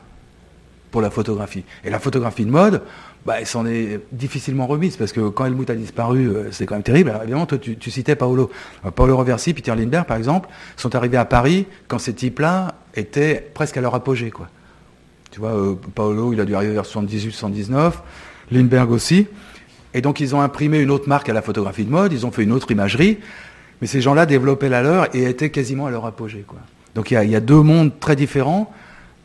[0.93, 1.65] pour la photographie.
[1.85, 2.81] Et la photographie de mode,
[3.25, 6.77] bah, elle s'en est difficilement remise, parce que quand Helmut a disparu, euh, c'est quand
[6.77, 7.11] même terrible.
[7.11, 8.49] Alors évidemment, toi, tu, citais Paolo.
[8.83, 13.51] Alors, Paolo Roversi, Peter Lindbergh, par exemple, sont arrivés à Paris quand ces types-là étaient
[13.53, 14.31] presque à leur apogée.
[14.31, 14.49] Quoi.
[15.33, 18.01] Tu vois, euh, Paolo, il a dû arriver vers 78, 79,
[18.53, 19.27] Lindbergh aussi.
[19.93, 22.31] Et donc, ils ont imprimé une autre marque à la photographie de mode, ils ont
[22.31, 23.19] fait une autre imagerie,
[23.81, 26.45] mais ces gens-là développaient la leur et étaient quasiment à leur apogée.
[26.47, 26.61] Quoi.
[26.97, 28.73] Donc il y, a, deux mondes très différents.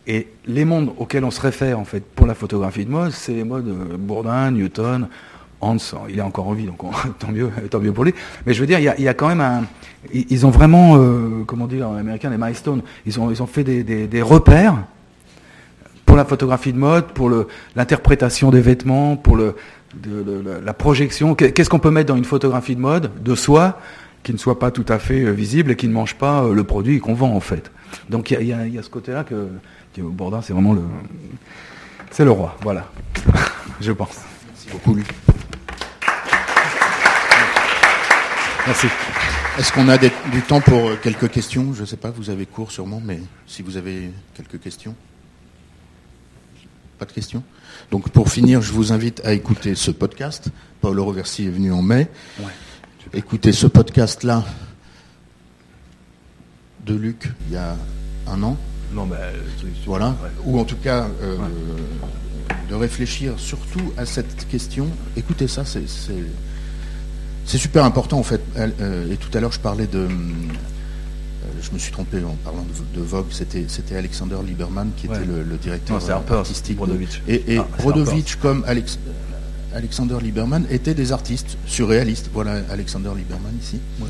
[0.06, 3.34] Et les mondes auxquels on se réfère en fait pour la photographie de mode, c'est
[3.34, 5.08] les modes euh, Bourdin, Newton,
[5.62, 5.78] Hans.
[6.10, 8.14] Il est encore en vie, donc on, tant mieux, tant mieux pour lui.
[8.46, 9.64] Mais je veux dire, il y a, quand même un.
[10.14, 12.82] Ils ont vraiment, euh, comment dire en américain, des milestones.
[13.06, 14.76] Ils ont, ils ont fait des, des, repères
[16.06, 17.32] pour la photographie de mode, pour
[17.76, 19.56] l'interprétation des vêtements, pour le,
[19.96, 21.36] de- la- projection.
[21.36, 23.78] Qu'est- Qu'est-ce qu'on peut mettre dans une photographie de mode de soi?
[24.24, 26.54] Qui ne soit pas tout à fait euh, visible et qui ne mange pas euh,
[26.54, 27.72] le produit qu'on vend en fait.
[28.10, 29.48] Donc il y a, y y ce côté-là que,
[29.96, 30.82] que Bourdin, c'est vraiment le,
[32.12, 32.56] c'est le roi.
[32.62, 32.90] Voilà,
[33.82, 34.18] je pense.
[34.48, 35.08] Merci beaucoup, Luc.
[38.68, 38.88] Merci.
[39.58, 41.74] Est-ce qu'on a des- du temps pour euh, quelques questions?
[41.74, 44.96] Je ne sais pas, vous avez cours sûrement, mais si vous avez quelques questions.
[47.00, 47.44] Pas de questions?
[47.90, 50.50] Donc pour finir, je vous invite à écouter ce podcast.
[50.80, 52.08] Paolo Roversi est venu en mai.
[52.40, 52.46] Ouais.
[53.14, 54.44] Écoutez ce podcast-là
[56.86, 57.76] de Luc il y a
[58.28, 58.58] un an.
[58.94, 59.18] Non, bah,
[59.86, 60.10] Voilà.
[60.10, 60.30] Ouais.
[60.46, 62.56] Ou en tout cas, euh, Ouais.
[62.70, 64.88] de réfléchir surtout à cette question.
[65.18, 66.14] Écoutez ça, c'est c'est-
[67.46, 68.42] c'est super important en fait.
[68.58, 70.08] Euh, et tout à l'heure, je parlais de.
[71.62, 73.28] je me suis trompé en parlant de, de Vogue.
[73.32, 75.18] C'était c'était Alexander Lieberman qui Ouais.
[75.18, 76.80] était le, le directeur Non, c'est Harper's, artistique.
[76.80, 77.00] de-.
[77.28, 79.00] Et, et Ah, Brodovitch comme Alex,
[79.76, 82.30] Alexander Lieberman étaient des artistes surréalistes.
[82.34, 83.80] Voilà Alexander Lieberman ici.
[84.00, 84.08] Ouais.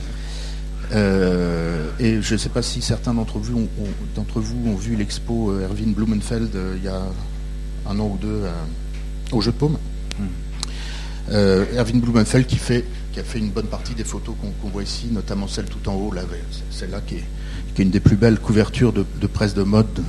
[0.94, 4.76] Euh, et je ne sais pas si certains d'entre vous, ont, ont- d'entre vous ont
[4.76, 7.02] vu l'expo euh, Erwin Blumenfeld euh, il y a
[7.90, 8.52] un an ou deux euh,
[9.32, 9.78] au Jeu de Paume.
[11.32, 12.84] Euh, Erwin Blumenfeld qui, fait,
[13.14, 15.94] qui a fait une bonne partie des photos qu'on, voit ici, notamment celle tout en
[15.94, 16.14] haut,
[16.72, 17.24] celle-là qui est,
[17.74, 20.04] qui est une des plus belles couvertures de, de presse de mode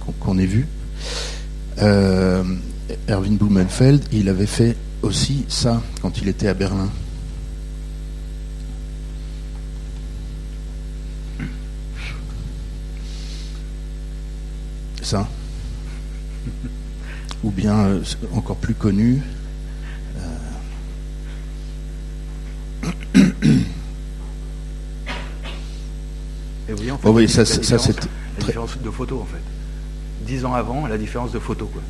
[0.00, 0.66] qu'on, qu'on ait vues.
[2.90, 6.90] Euh, Erwin Blumenfeld, il avait fait aussi ça quand il était à Berlin.
[15.02, 15.28] ça.
[17.42, 18.00] Ou bien, euh,
[18.32, 19.22] encore plus connu,
[26.68, 27.78] Et vous voyez, en fait, Oh oui, ça, c'est- la
[28.46, 29.42] différence de photo en fait.
[30.26, 31.82] Dix ans avant, la différence de photo quoi.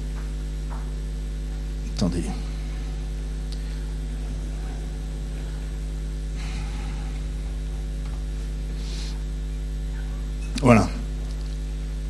[10.62, 10.88] Voilà.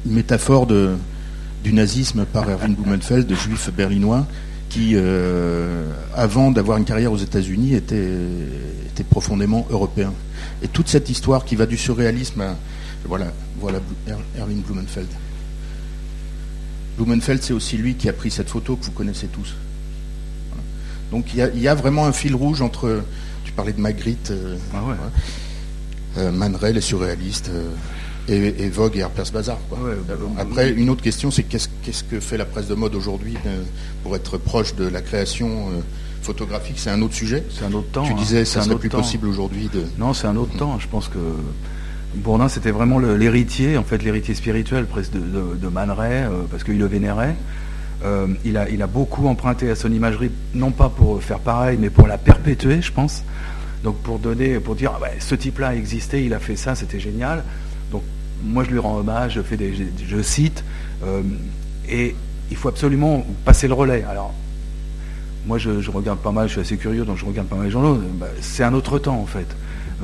[0.07, 4.26] Une métaphore du nazisme par Erwin Blumenfeld, de juif berlinois,
[4.68, 8.12] qui, euh, avant d'avoir une carrière aux États-Unis, était,
[8.88, 10.12] était profondément européen.
[10.62, 12.57] Et toute cette histoire qui va du surréalisme à.
[13.07, 15.09] Voilà, voilà Er- Erwin Blumenfeld.
[16.97, 19.55] Blumenfeld, c'est aussi lui qui a pris cette photo que vous connaissez tous.
[21.14, 23.02] Donc il y, a, il y a vraiment un fil rouge entre.
[23.44, 24.94] Tu parlais de Magritte, euh, Ah ouais.
[26.18, 26.30] euh,
[27.48, 27.70] euh,
[28.26, 29.58] et, et Vogue et Harper's Bazaar.
[29.68, 29.78] quoi.
[29.78, 32.74] Ouais, bah, bah, Après, une autre question, c'est qu'est-ce, qu'est-ce que fait la presse de
[32.74, 33.62] mode aujourd'hui euh,
[34.02, 35.80] pour être proche de la création euh,
[36.22, 36.76] photographique?
[36.78, 37.44] C'est un autre sujet?
[37.50, 38.04] C'est un autre temps.
[38.04, 38.16] tu hein.
[38.18, 38.98] disais, C'est ça un serait autre plus temps.
[38.98, 39.84] possible aujourd'hui de.
[39.98, 40.78] Non, c'est un autre temps.
[40.80, 41.18] Je pense que
[42.16, 46.42] Bourdin, c'était vraiment l'héritier, en fait, l'héritier spirituel presque de, de, de Man Ray, euh,
[46.50, 47.36] parce qu'il le vénérait.
[48.03, 51.78] Euh, il, a, il a beaucoup emprunté à son imagerie, non pas pour faire pareil,
[51.80, 53.22] mais pour la perpétuer, je pense.
[53.82, 57.45] Donc pour donner, pour dire, ah ce type-là existait, il a fait ça, c'était génial.
[57.90, 58.03] Donc
[58.42, 60.64] moi, je lui rends hommage, je fais des, je, cite,
[61.05, 61.22] euh,
[61.88, 62.14] et
[62.51, 64.05] il faut absolument passer le relais.
[64.09, 64.34] Alors
[65.47, 67.70] moi, je, regarde pas mal, je suis assez curieux, donc je regarde pas mal les
[67.70, 67.99] journaux.
[68.18, 69.47] Bah, c'est un autre temps, en fait.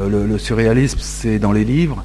[0.00, 2.04] Euh, le, surréalisme, c'est dans les livres.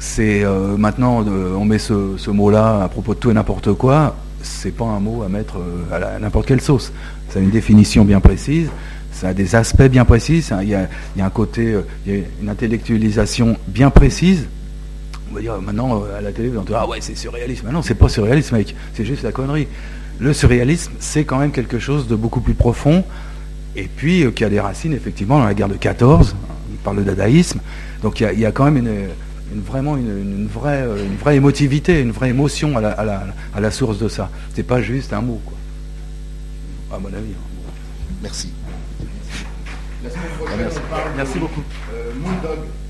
[0.00, 0.44] C'est
[0.76, 4.14] maintenant, on met ce mot-là à propos de tout et n'importe quoi.
[4.48, 6.92] C'est pas un mot à mettre euh, à n'importe quelle sauce.
[7.28, 8.68] Ça a une définition bien précise.
[9.12, 10.44] Ça a des aspects bien précis.
[10.62, 10.88] Il y, a,
[11.18, 14.46] un côté, euh, il y a une intellectualisation bien précise.
[15.30, 17.62] On va dire maintenant euh, à la télé, on dit ah ouais c'est surréaliste.
[17.64, 18.74] Mais non, c'est pas surréaliste, mec.
[18.94, 19.68] C'est juste la connerie.
[20.18, 23.04] Le surréalisme, c'est quand même quelque chose de beaucoup plus profond.
[23.76, 26.34] Et puis qui a des racines effectivement dans la guerre de 14.
[26.72, 27.60] On parle de dadaïsme.
[28.02, 29.08] Donc il y a quand même une,
[29.52, 33.04] une- vraiment une, une vraie, euh, une vraie émotivité, une vraie émotion à la, à
[33.04, 34.30] la- à la source de ça.
[34.54, 36.96] C'est pas juste un mot, quoi.
[36.96, 37.32] À mon avis.
[37.32, 37.70] hein.
[38.22, 38.52] Merci.
[41.16, 41.62] Merci beaucoup.
[41.92, 42.87] Euh.